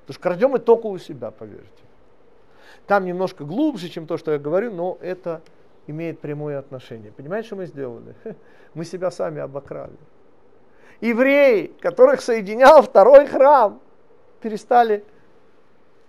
[0.00, 1.68] Потому что крадем мы только у себя, поверьте.
[2.86, 5.40] Там немножко глубже, чем то, что я говорю, но это
[5.86, 7.12] имеет прямое отношение.
[7.12, 8.14] Понимаете, что мы сделали?
[8.74, 9.96] Мы себя сами обокрали.
[11.00, 13.80] Евреи, которых соединял второй храм,
[14.40, 15.04] перестали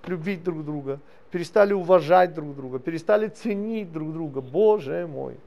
[0.06, 1.00] любить друг друга,
[1.32, 4.42] перестали уважать друг друга, перестали ценить друг друга.
[4.42, 5.38] Боже мой!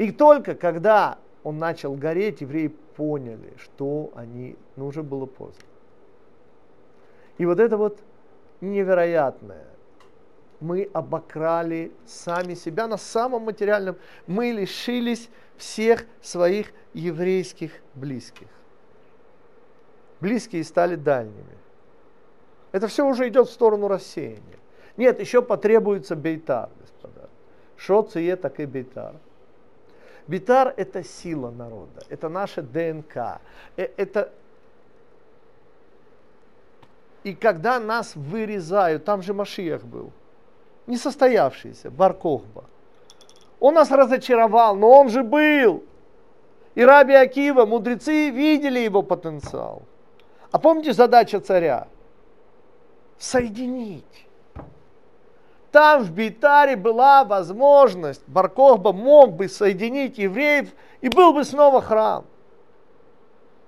[0.00, 5.62] И только когда он начал гореть, евреи поняли, что они, ну уже было поздно.
[7.36, 7.98] И вот это вот
[8.62, 9.66] невероятное.
[10.58, 13.96] Мы обокрали сами себя на самом материальном.
[14.26, 15.28] Мы лишились
[15.58, 18.48] всех своих еврейских близких.
[20.18, 21.58] Близкие стали дальними.
[22.72, 24.58] Это все уже идет в сторону рассеяния.
[24.96, 27.28] Нет, еще потребуется бейтар, господа.
[27.76, 29.16] Шо цие, так и бейтар.
[30.26, 33.40] Бейтар– это сила народа, это наша ДНК.
[33.76, 34.32] Э, это...
[37.22, 40.10] И когда нас вырезают, там же Машиях был,
[40.86, 42.64] несостоявшийся, Баркохба.
[43.58, 45.84] Он нас разочаровал, но он же был.
[46.74, 49.82] И Раби Акива, мудрецы видели его потенциал.
[50.50, 51.88] А помните задача царя?
[53.18, 54.26] Соединить.
[55.72, 62.24] Там в Бейтаре была возможность, Баркохба мог бы соединить евреев, и был бы снова храм.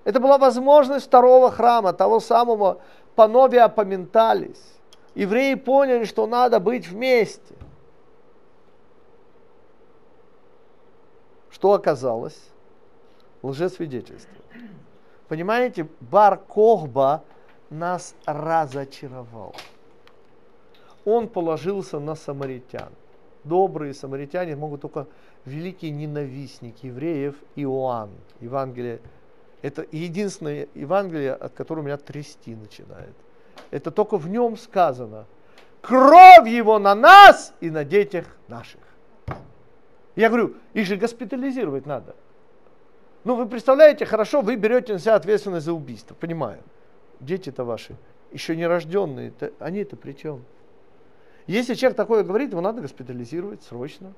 [0.05, 2.81] Это была возможность второго храма, того самого
[3.15, 4.63] Пановия поментались.
[5.15, 7.55] Евреи поняли, что надо быть вместе.
[11.51, 12.39] Что оказалось?
[13.43, 14.35] Лжесвидетельство.
[15.29, 17.23] Понимаете, Бар Кохба
[17.71, 19.55] нас разочаровал.
[21.05, 22.91] Он положился на самаритян.
[23.45, 25.07] Добрые самаритяне могут только
[25.45, 28.11] великий ненавистник евреев Иоанн.
[28.41, 29.01] Евангелие.
[29.63, 33.15] Это единственное Евангелие, от которого меня трясти начинает.
[33.71, 35.27] Это только в нем сказано.
[35.81, 38.81] Кровь его на нас и на детях наших.
[40.15, 42.15] Я говорю, их же госпитализировать надо.
[43.25, 46.61] Ну, вы представляете, хорошо, вы берете на себя ответственность за убийство, понимаю.
[47.21, 47.97] Дети-то ваши,
[48.33, 50.45] еще не рожденные, они-то при чем?
[51.47, 54.13] Если человек такое говорит, его надо госпитализировать срочно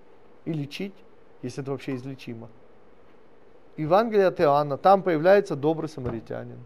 [0.45, 0.95] и лечить,
[1.43, 2.49] если это вообще излечимо.
[3.77, 6.59] Евангелие от Иоанна, там появляется добрый самаритянин.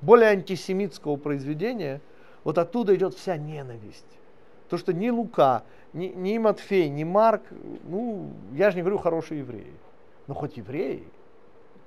[0.00, 2.00] Более антисемитского произведения,
[2.44, 4.06] вот оттуда идет вся ненависть.
[4.68, 7.42] То, что ни Лука, ни, ни Матфей, ни Марк,
[7.84, 9.72] ну, я же не говорю хорошие евреи,
[10.26, 11.04] но хоть евреи–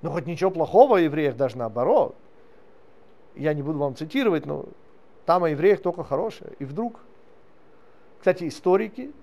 [0.06, 2.16] но хоть ничего плохого о евреях, даже наоборот.
[3.36, 4.66] Я не буду вам цитировать, но
[5.26, 6.52] там о евреях только хорошее.
[6.60, 7.00] И вдруг,
[8.26, 9.14] кстати, историки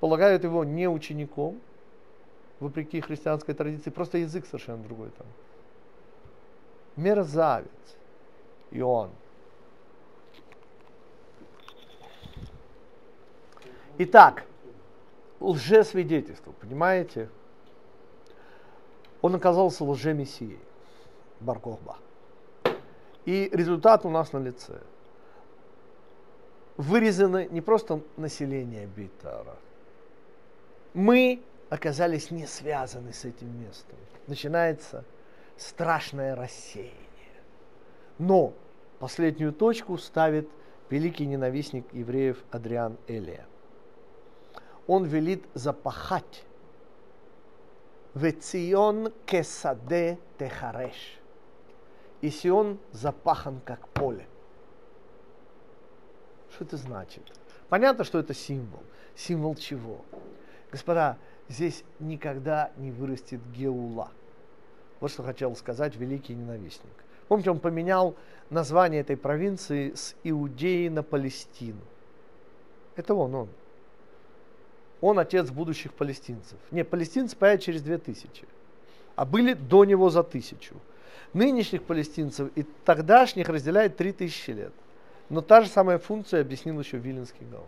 [0.00, 1.58] полагают его не учеником,
[2.60, 5.26] вопреки христианской традиции, просто язык совершенно другой там.
[6.96, 7.70] Мерзавец.
[8.70, 9.12] Иоанн.
[13.96, 14.44] Итак,
[15.40, 17.30] лжесвидетельство, понимаете?
[19.22, 20.58] он оказался лжемессией,
[21.40, 21.96] Баркохба.
[23.24, 24.82] И результат у нас на лице.
[26.76, 29.56] Вырезано не просто население Бейтара.
[30.92, 33.96] Мы оказались не связаны с этим местом.
[34.26, 35.04] Начинается
[35.56, 36.94] страшное рассеяние.
[38.18, 38.52] Но
[38.98, 40.48] последнюю точку ставит
[40.90, 43.46] великий ненавистник евреев Адриан Элия.
[44.86, 46.44] Он велит запахать
[48.14, 51.18] Вецион кесаде техареш.
[52.20, 54.26] И Сион запахан как поле.
[56.54, 57.22] Что это значит?
[57.68, 58.82] Понятно, что это символ.
[59.16, 60.04] Символ чего?
[60.70, 64.10] Господа, здесь никогда не вырастет Геула.
[65.00, 66.92] Вот что хотел сказать великий ненавистник.
[67.26, 68.14] Помните, он поменял
[68.50, 71.80] название этой провинции с Иудеи на Палестину.
[72.94, 73.48] Это он, он.
[75.00, 76.58] Он отец будущих палестинцев.
[76.70, 78.46] Не, палестинцы появятся через две тысячи,
[79.16, 80.76] а были до него за тысячу.
[81.32, 84.72] Нынешних палестинцев и тогдашних разделяет три тысячи лет.
[85.30, 87.64] Но та же самая функция объяснил еще Виленский Гаон,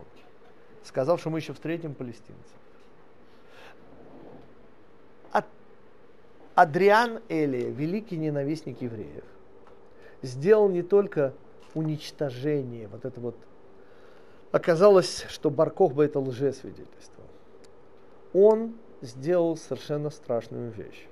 [0.83, 2.53] сказав, что мы еще встретим палестинцев.
[6.55, 9.23] Адриан Элия, великий ненавистник евреев,
[10.23, 11.35] сделал не только
[11.75, 13.37] уничтожение, вот это вот
[14.51, 17.23] оказалось, что Баркохба это лжесвидетельство
[18.33, 21.07] он сделал совершенно страшную вещь.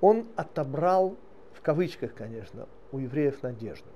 [0.00, 1.16] Он отобрал,
[1.64, 3.88] кавычках, конечно, у евреев надежду.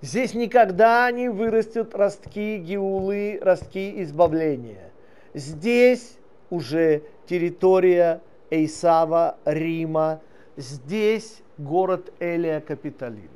[0.00, 4.90] Здесь никогда не вырастут ростки геулы, ростки избавления.
[5.34, 6.16] Здесь
[6.50, 10.20] уже территория Эйсава, Рима,
[10.56, 13.28] здесь город Элия Капитолина.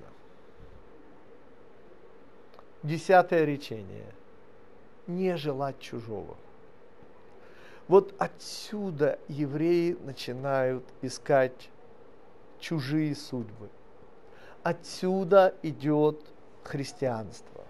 [2.82, 4.14] Десятое речение–
[5.06, 6.36] не желать чужого.
[7.88, 11.70] Вот отсюда евреи начинают искать
[12.60, 13.68] чужие судьбы.
[14.62, 16.20] Отсюда идет
[16.64, 17.64] христианство.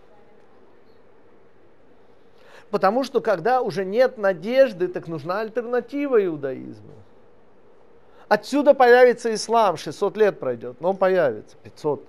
[2.71, 6.93] Потому что когда уже нет надежды, так нужна альтернатива иудаизму.
[8.29, 12.05] Отсюда появится ислам, 600 лет пройдет, но он появится, 500.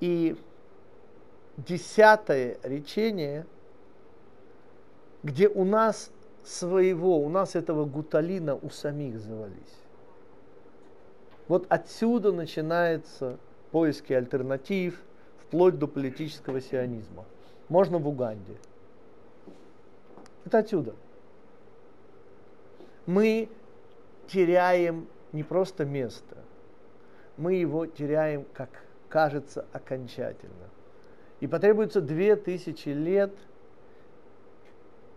[0.00, 0.36] И
[1.56, 3.46] десятое речение,
[5.22, 6.10] где у нас
[6.44, 9.78] своего, у нас этого гуталина у самих завались.
[11.48, 13.38] Вот отсюда начинается
[13.70, 15.00] поиски альтернатив,
[15.38, 17.24] вплоть до политического сионизма.
[17.68, 18.56] Можно в Уганде.
[20.44, 20.94] Это отсюда.
[23.06, 23.48] Мы
[24.28, 26.36] теряем не просто место,
[27.36, 28.68] мы его теряем, как
[29.08, 30.68] кажется, окончательно.
[31.40, 33.34] И потребуется две тысячи лет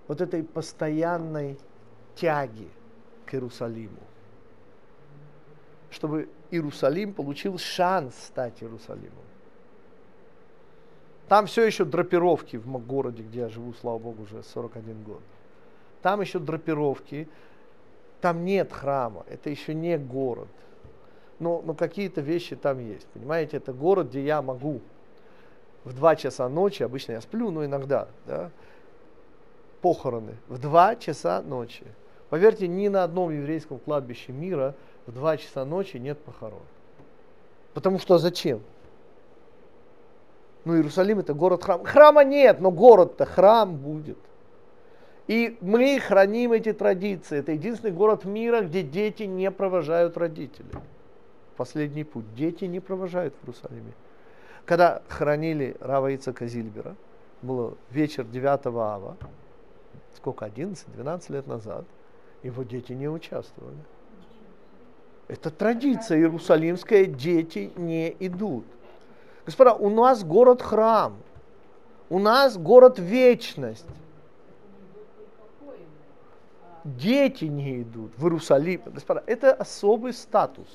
[0.08, 1.58] вот этой постоянной
[2.16, 2.68] тяги
[3.26, 4.00] к Иерусалиму,
[5.90, 9.24] чтобы Иерусалим получил шанс стать Иерусалимом.
[11.28, 15.22] Там все еще драпировки в городе, где я живу, слава богу, уже 41 год.
[16.02, 17.28] Там еще драпировки,
[18.22, 20.50] там нет храма, это еще не город.
[21.40, 23.08] Но, но какие-то вещи там есть.
[23.08, 24.82] Понимаете, это город, где я могу
[25.84, 28.52] в 2 часа ночи, обычно я сплю, но иногда, да,
[29.84, 31.84] похороны в 2 часа ночи.
[32.30, 34.74] Поверьте, ни на одном еврейском кладбище мира
[35.06, 36.64] в 2 часа ночи нет похорон.
[37.74, 38.62] Потому что зачем?
[40.64, 41.84] Ну, Иерусалим это город-храм.
[41.84, 44.18] Храма нет, но город-то храм будет.
[45.28, 47.40] И мы храним эти традиции.
[47.40, 50.72] Это единственный город мира, где дети не провожают родителей.
[51.58, 52.34] Последний путь.
[52.36, 53.94] Дети не провожают в Иерусалиме.
[54.66, 56.96] Когда хранили Рава Ицака Зильбера,
[57.42, 59.18] было вечер 9 ава,
[60.16, 61.86] сколько, 11-12 лет назад,
[62.44, 63.78] его дети не участвовали.
[65.28, 68.66] Это традиция иерусалимская, дети не идут.
[69.46, 71.16] Господа, у нас город-храм,
[72.10, 73.86] у нас город-вечность.
[76.84, 78.82] Дети не идут в Иерусалим.
[78.86, 80.68] Господа, это особый статус.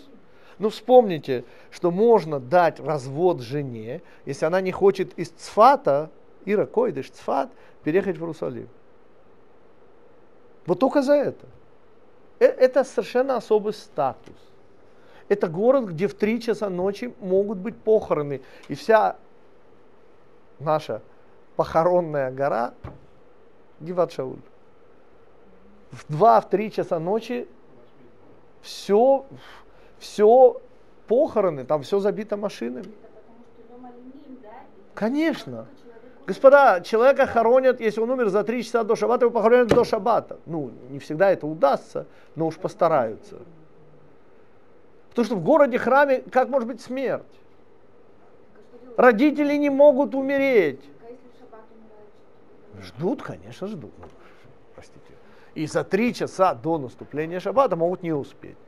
[0.59, 6.11] Ну вспомните, что можно дать развод жене, если она не хочет из Цфата,
[6.47, 7.51] Ира Койдыш, Цфат,
[7.85, 8.69] переехать в Иерусалим.
[10.69, 11.47] Вот только за это.
[12.41, 14.37] Э, это совершенно особый статус.
[15.29, 18.43] Это город, где в три часа ночи могут быть похороны.
[18.69, 19.17] И вся
[20.61, 21.01] наша
[21.57, 22.75] похоронная гора
[23.81, 24.41] Гиват Шауль.
[25.91, 27.49] В два-три часа ночи
[28.61, 29.25] все,
[29.99, 30.61] все
[31.07, 32.93] похороны, там все забито машинами.
[34.95, 35.67] Конечно.
[36.29, 40.39] Господа, человека хоронят, если он умер за три часа до шаббата, его похоронят до шаббата.
[40.45, 42.05] Ну, не всегда это удастся,
[42.37, 43.39] но уж постараются.
[45.09, 47.25] Потому что в городе храме как может быть смерть?
[48.99, 50.83] Родители не могут умереть.
[52.83, 53.93] Ждут, конечно, ждут.
[53.97, 54.05] Ну,
[54.75, 55.15] простите.
[55.55, 58.59] И за три часа до наступления шаббата могут не успеть.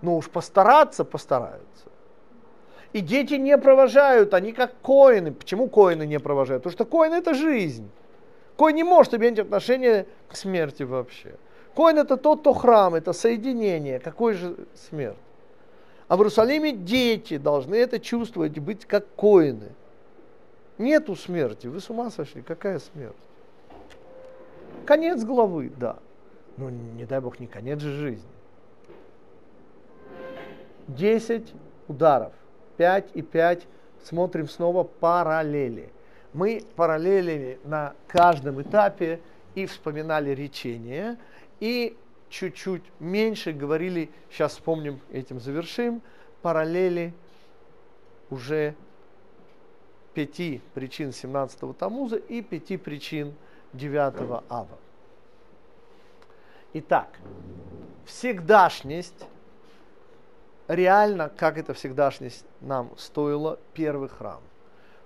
[0.00, 1.84] Но уж постараться, постараются.
[2.92, 5.32] И дети не провожают, они как коины.
[5.32, 6.62] Почему коины не провожают?
[6.62, 7.88] Потому что коин это жизнь.
[8.56, 11.34] Коин не может иметь отношение к смерти вообще.
[11.76, 14.00] Коин это тот, кто храм, это соединение.
[14.00, 15.16] Какой же смерть?
[16.08, 19.68] А в Иерусалиме дети должны это чувствовать быть как коины.
[20.78, 21.68] Нету смерти.
[21.68, 22.42] Вы с ума сошли?
[22.42, 23.14] Какая смерть?
[24.84, 25.98] Конец главы, да.
[26.56, 28.30] Но не дай бог не конец же жизни.
[30.88, 31.52] Десять
[31.86, 32.32] ударов.
[32.80, 33.66] Пять и пять.
[34.04, 35.90] Смотрим снова параллели.
[36.32, 39.20] Мы параллелили на каждом этапе
[39.54, 41.18] и вспоминали речение,
[41.58, 41.94] и
[42.30, 46.00] чуть-чуть меньше говорили, сейчас вспомним, этим завершим,
[46.40, 47.12] параллели
[48.30, 48.74] уже
[50.14, 53.34] пяти причин 17-го Тамуза и пяти причин
[53.74, 54.78] 9 Ава.
[56.72, 57.18] Итак,
[58.06, 59.26] всегдашность,
[60.74, 64.40] реально, как эта всегдашность нам стоила, первый храм.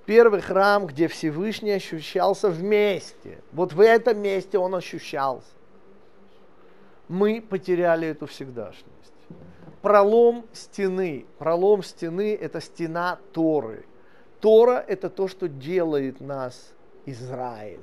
[0.07, 3.39] Первый храм, где Всевышний ощущался вместе.
[3.53, 5.55] Вот в этом месте он ощущался
[7.09, 8.93] мы потеряли эту всегдашность.
[9.83, 11.27] Пролом стены.
[11.39, 13.85] Пролом стены– это стена Торы.
[14.41, 16.73] Тора– это то, что делает нас
[17.07, 17.81] Израилем.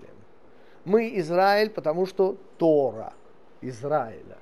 [0.83, 3.13] Мы Израиль, потому что Тора
[3.61, 4.37] Израиля.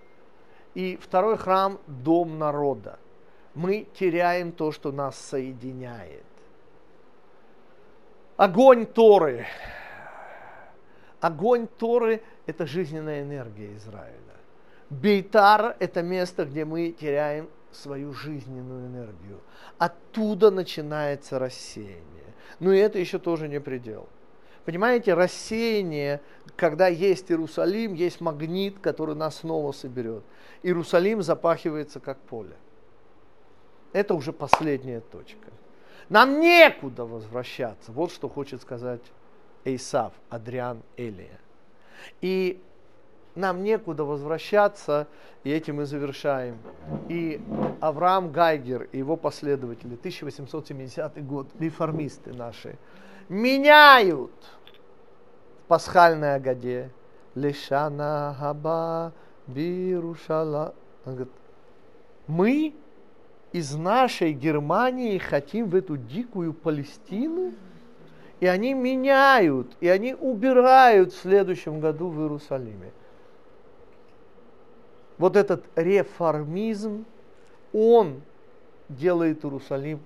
[0.73, 2.97] И второй храм– дом народа.
[3.59, 6.23] Мы теряем то, что нас соединяет.
[8.37, 9.47] Огонь Торы.
[11.19, 14.15] Огонь Торы– это жизненная энергия Израиля.
[14.89, 19.41] Бейтар– это место, где мы теряем свою жизненную энергию.
[19.77, 22.33] Оттуда начинается рассеяние.
[22.61, 24.07] Но и это еще тоже не предел.
[24.63, 26.21] Понимаете, рассеяние,
[26.55, 30.23] когда есть Иерусалим, есть магнит, который нас снова соберет.
[30.63, 32.55] Иерусалим запахивается как поле.
[33.93, 35.49] Это уже последняя точка.
[36.09, 37.91] Нам некуда возвращаться.
[37.91, 39.01] Вот что хочет сказать
[39.63, 41.39] Эйсав, Адриан Элия.
[42.21, 42.61] И
[43.35, 45.07] нам некуда возвращаться,
[45.43, 46.57] и этим мы завершаем.
[47.07, 47.41] И
[47.79, 52.77] Авраам Гайгер и его последователи, 1870 год, реформисты наши,
[53.29, 54.31] меняют
[55.67, 56.91] пасхальной Агаде
[57.35, 59.13] Лешана Хаба
[59.47, 60.73] Бирушала.
[62.27, 62.73] Мы
[63.51, 67.53] из нашей Германии хотим в эту дикую Палестину,
[68.39, 72.91] и они меняют, и они убирают в следующем году в Иерусалиме.
[75.17, 77.05] Вот этот реформизм,
[77.73, 78.21] он
[78.87, 79.99] делает Иерусалим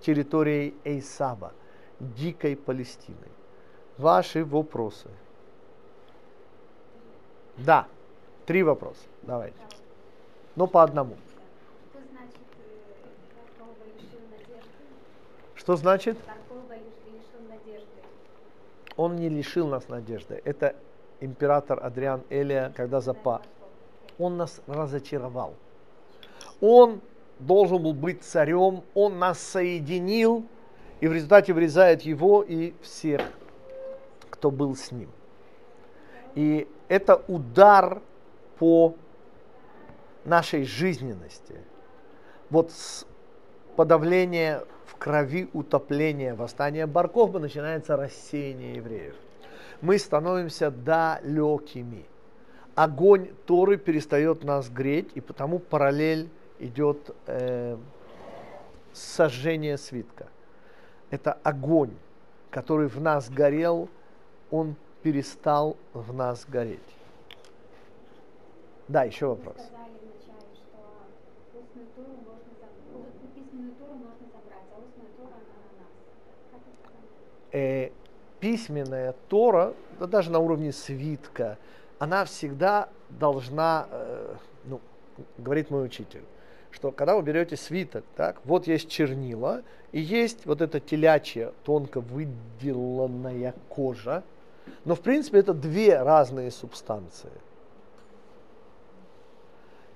[0.00, 1.52] территорией Эйсаба,
[2.00, 3.30] дикой Палестиной.
[3.98, 5.08] Ваши вопросы?
[7.56, 7.86] Да,
[8.46, 9.02] три вопроса.
[9.22, 9.58] Давайте.
[10.56, 11.16] Но по одному.
[15.68, 16.16] Что значит?
[18.96, 20.40] Он не лишил нас надежды.
[20.46, 20.74] Это
[21.20, 23.42] император Адриан Элия, когда запа.
[24.18, 25.52] Он нас разочаровал.
[26.62, 27.02] Он
[27.38, 30.46] должен был быть царем, он нас соединил,
[31.00, 33.20] и в результате врезает его и всех,
[34.30, 35.10] кто был с ним.
[36.34, 38.00] И это удар
[38.58, 38.96] по
[40.24, 41.60] нашей жизненности.
[42.48, 43.06] Вот с
[44.88, 49.14] подавления крови утопления, восстания Баркова начинается рассеяние евреев.
[49.80, 52.04] Мы становимся далекими.
[52.74, 56.28] Огонь Торы перестает нас греть, и потому параллель
[56.58, 57.76] идет э,
[58.92, 60.26] сожжение свитка.
[61.10, 61.94] Это огонь,
[62.50, 63.88] который в нас горел,
[64.50, 66.80] он перестал в нас гореть.
[68.88, 69.56] Да, еще вопрос.
[77.58, 77.90] Э,
[78.40, 81.58] письменная Тора, да даже на уровне свитка,
[81.98, 84.80] она всегда должна, э, ну,
[85.36, 86.22] говорит мой учитель,
[86.70, 89.62] что когда вы берете свиток, так, вот есть чернила,
[89.92, 94.22] и есть вот эта телячья, тонко выделанная кожа,
[94.84, 97.32] но в принципе это две разные субстанции.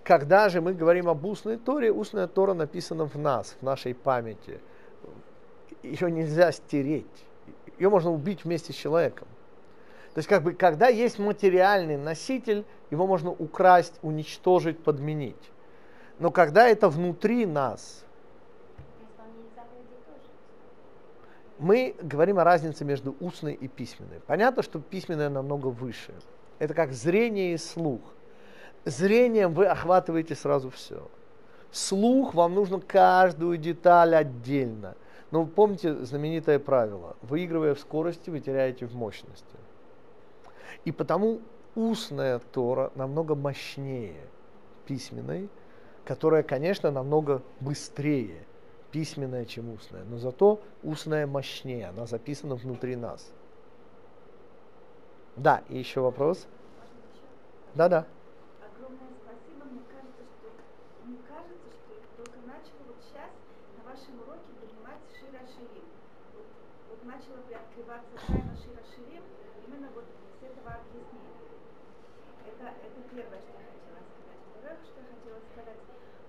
[0.02, 4.59] Когда же мы говорим об устной Торе, устная Тора написана в нас, в нашей памяти.
[5.82, 7.06] Ее нельзя стереть
[7.83, 9.27] ее можно убить вместе с человеком.
[10.15, 15.51] То есть, как бы, когда есть материальный носитель, его можно украсть, уничтожить, подменить.
[16.19, 18.05] Но когда это внутри нас,
[21.59, 24.21] мы говорим о разнице между устной и письменной.
[24.27, 26.13] Понятно, что письменная намного выше.
[26.59, 28.01] Это как зрение и слух.
[28.85, 31.09] Зрением вы охватываете сразу все.
[31.71, 34.95] Слух вам нужно каждую деталь отдельно.
[35.33, 37.17] Но помните знаменитое правило.
[37.23, 39.57] Выигрывая в скорости, вы теряете в мощности.
[40.85, 41.41] И потому
[41.75, 44.21] устная Тора намного мощнее
[44.87, 45.49] письменной,
[46.05, 48.45] которая, конечно, намного быстрее
[48.91, 50.05] письменная, чем устная.
[50.05, 53.33] Но зато устная мощнее, она записана внутри нас.
[55.37, 56.47] Да, и еще вопрос?
[57.75, 58.07] Да-да.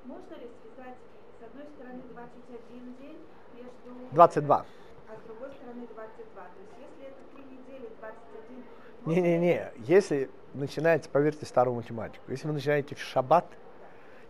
[0.06, 0.98] Можно ли связать,
[1.40, 3.18] с одной стороны, 21 день
[3.56, 3.94] между...
[4.14, 4.56] 22.
[4.56, 4.66] А
[5.16, 6.44] с другой стороны 22.
[6.44, 9.24] То есть если это 3 недели, 21...
[9.24, 13.46] Не-не-не, если начинаете, поверьте старую математику, если вы начинаете в шаббат,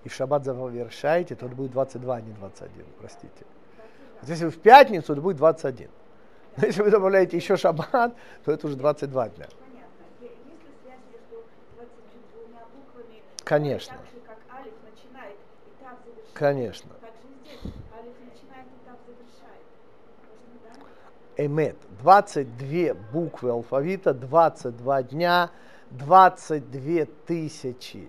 [0.03, 3.45] и в шаббат завершаете, то это будет 22, а не 21, простите.
[4.19, 5.89] Вот если вы в пятницу, то будет 21.
[6.57, 8.15] Но если вы добавляете еще шаббат,
[8.45, 9.47] то это уже 22 дня.
[9.47, 10.05] Понятно.
[10.22, 10.53] Есть ли
[10.84, 11.43] связь между
[11.76, 13.22] 22 буквами?
[13.43, 13.97] Конечно.
[16.34, 16.91] Конечно.
[17.01, 17.73] Так же здесь.
[17.93, 19.65] Алиф начинает этап завершает.
[20.27, 20.72] Можно, да?
[21.38, 21.77] Эмет.
[22.01, 25.51] 22 буквы алфавита, 22 дня,
[25.91, 28.07] 22 тысячи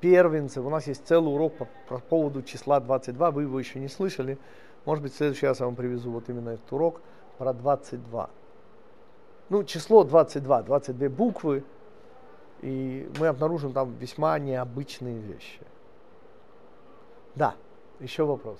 [0.00, 0.64] первенцев.
[0.64, 4.38] У нас есть целый урок по, по поводу числа 22, вы его еще не слышали.
[4.84, 7.00] Может быть, в следующий раз я вам привезу вот именно этот урок
[7.38, 8.28] про 22.
[9.48, 11.64] Ну, число 22, 22 буквы,
[12.60, 15.60] и мы обнаружим там весьма необычные вещи.
[17.34, 17.54] Да,
[18.00, 18.58] еще вопрос.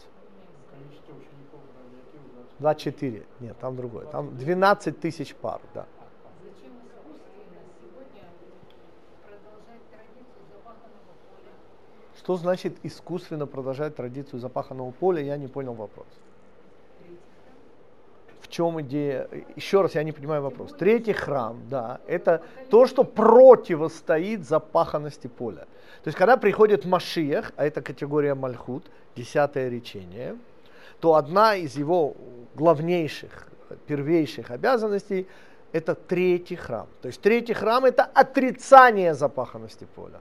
[2.58, 3.26] 24.
[3.40, 4.06] Нет, там другое.
[4.06, 5.86] Там 12 тысяч пар, да.
[12.18, 15.20] Что значит искусственно продолжать традицию запаханного поля?
[15.20, 16.06] Я не понял вопрос.
[18.54, 19.28] чем идея?
[19.56, 20.72] Еще раз, я не понимаю вопрос.
[20.72, 22.40] Третий храм, да, это
[22.70, 25.66] то, что противостоит запаханности поля.
[26.04, 28.84] То есть, когда приходит Машиях, а это категория Мальхут,
[29.16, 30.36] десятое речение,
[31.04, 32.16] то одна из его
[32.54, 33.48] главнейших,
[33.86, 35.28] первейших обязанностей–
[35.72, 36.86] это третий храм.
[37.02, 40.18] То есть, третий храм– это отрицание запаханности поля.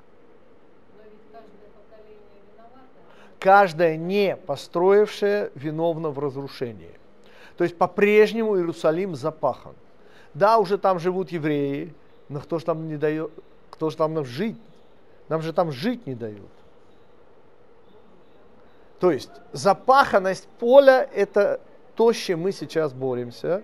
[3.39, 6.99] Каждое не построившее виновно в разрушении.
[7.55, 9.75] То есть по-прежнему Иерусалим запахан.
[10.33, 11.93] Да, уже там живут евреи,
[12.27, 13.31] но кто же там не дает,
[13.69, 14.59] кто же там нам жить?
[15.29, 16.51] Нам же там жить не дают.
[19.03, 21.59] То есть запаханность поля– это
[21.93, 23.61] то, с чем мы сейчас боремся.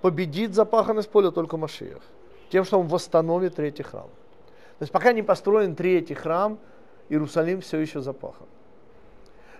[0.00, 2.00] Победит запаханность поля только Машиях.
[2.48, 4.08] Тем, что он восстановит третий храм.
[4.78, 6.58] То есть пока не построен третий храм,
[7.10, 8.46] Иерусалим все еще запахан.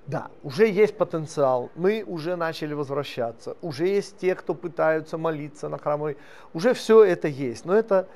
[0.07, 5.77] Да, уже есть потенциал, мы уже начали возвращаться, уже есть те, кто пытаются молиться на
[5.77, 6.17] храмовой,
[6.55, 8.09] уже все это есть, но это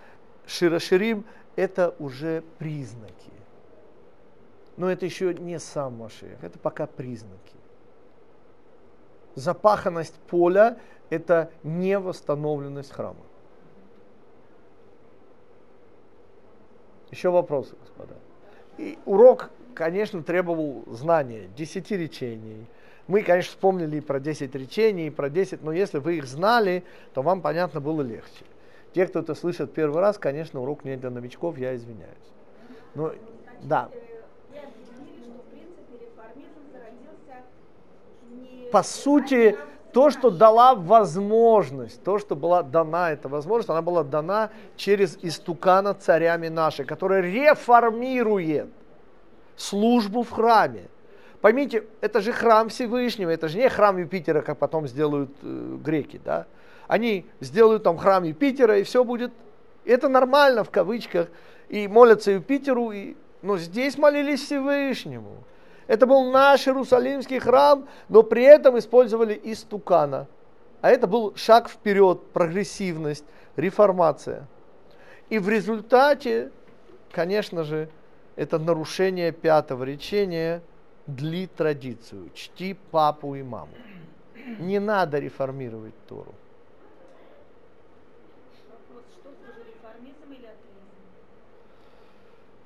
[0.47, 1.27] Широширим,
[1.57, 3.32] это уже признаки.
[4.83, 7.55] Но это еще не сам Машех, это пока признаки.
[9.37, 10.77] Запаханность поля–
[11.09, 13.25] это не восстановленность храма.
[17.13, 18.17] Еще вопросы, господа.
[18.77, 22.67] И урок конечно, требовал знания, десяти речений.
[23.07, 26.83] Мы, конечно, вспомнили про 10 речений, про 10, но если вы их знали,
[27.15, 28.45] то вам, понятно, было легче.
[28.95, 32.33] Те, кто это слышит первый раз, конечно, урок не для новичков, я извиняюсь.
[32.97, 33.13] Но,
[33.63, 33.89] да.
[38.73, 39.57] По сути,
[39.93, 45.93] то, что дала возможность, то, что была дана эта возможность, она была дана через истукана
[45.93, 48.71] царями наши, который реформирует
[49.57, 50.89] службу в храме.
[51.43, 56.21] Поймите, это же храм Всевышнего, это же не храм Юпитера, как потом сделают э, греки,
[56.25, 56.47] да?
[56.89, 59.33] Они сделают там храм Юпитера, и все будет,
[59.85, 61.29] это нормально в кавычках,
[61.69, 65.45] и молятся Юпитеру, и, но здесь молились Всевышнему.
[65.87, 70.27] Это был наш Иерусалимский храм, но при этом использовали истукана.
[70.81, 73.25] А это был шаг вперед, прогрессивность,
[73.57, 74.47] реформация.
[75.29, 76.51] И в результате,
[77.13, 77.89] конечно же,
[78.37, 80.63] это нарушение пятого речения
[81.07, 83.73] дли традицию, чти папу и маму.
[84.59, 86.35] Не надо реформировать Тору.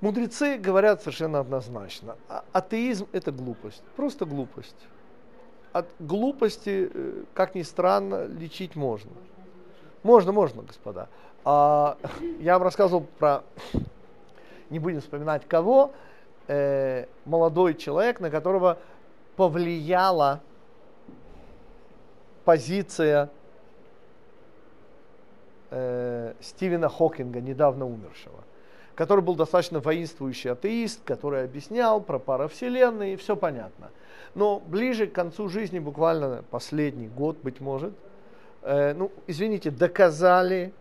[0.07, 2.15] Мудрецы говорят совершенно однозначно.
[2.29, 4.77] А атеизм– это глупость, просто глупость.
[5.73, 9.11] От глупости, э, как ни странно, лечить можно.
[10.05, 11.09] Можно, можно, господа.
[11.45, 11.99] А,
[12.39, 13.43] я вам рассказывал про
[14.71, 15.91] не будем вспоминать кого,
[16.47, 18.79] э, молодой человек, на которого
[19.35, 20.41] повлияла
[22.45, 23.29] позиция
[25.71, 28.45] э, Стивена Хокинга, недавно умершего,
[28.97, 33.91] который был достаточно воинствующий атеист, который объяснял про паравселенные, и все понятно.
[34.35, 37.93] Но ближе к концу жизни, буквально последний год, быть может,
[38.63, 40.73] э, ну, извините, доказали,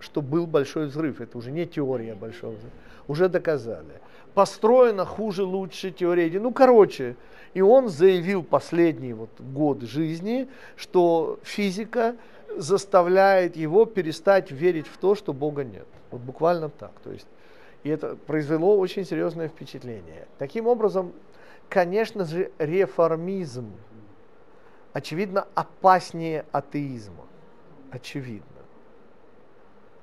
[0.00, 1.20] что был большой взрыв.
[1.20, 2.72] Это уже не теория большого взрыва
[3.08, 4.00] уже доказали.
[4.34, 6.38] Построено хуже, лучше, теория.
[6.38, 7.16] Ну, короче,
[7.54, 12.14] и он заявил последний вот год жизни, что физика
[12.56, 15.86] заставляет его перестать верить в то, что Бога нет.
[16.10, 16.92] Вот буквально так.
[17.02, 17.26] То есть,
[17.88, 20.28] и это произвело очень серьезное впечатление.
[20.36, 21.14] Таким образом,
[21.70, 23.72] конечно же, реформизм,
[24.92, 27.24] очевидно, опаснее атеизма.
[27.90, 28.44] Очевидно.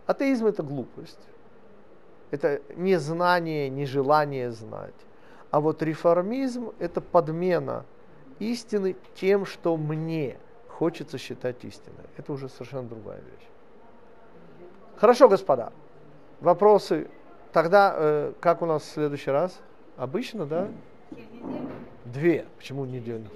[0.08, 1.20] Атеизм– это глупость.
[2.32, 4.96] Это не знание, не желание знать.
[5.52, 7.86] А вот реформизм– это подмена
[8.40, 10.40] истины тем, что мне
[10.70, 12.06] хочется считать истиной.
[12.18, 13.48] Это уже совершенно другая вещь.
[14.98, 15.72] Хорошо, господа.
[16.42, 17.08] Вопросы?
[17.56, 19.58] Тогда э, как у нас в следующий раз?
[19.96, 20.68] Обычно, да?
[22.04, 22.46] Две.
[22.58, 23.30] Почему неделю?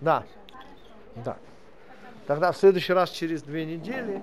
[0.00, 0.22] Да.
[1.16, 1.36] Да.
[2.28, 4.22] Тогда в следующий раз через две недели.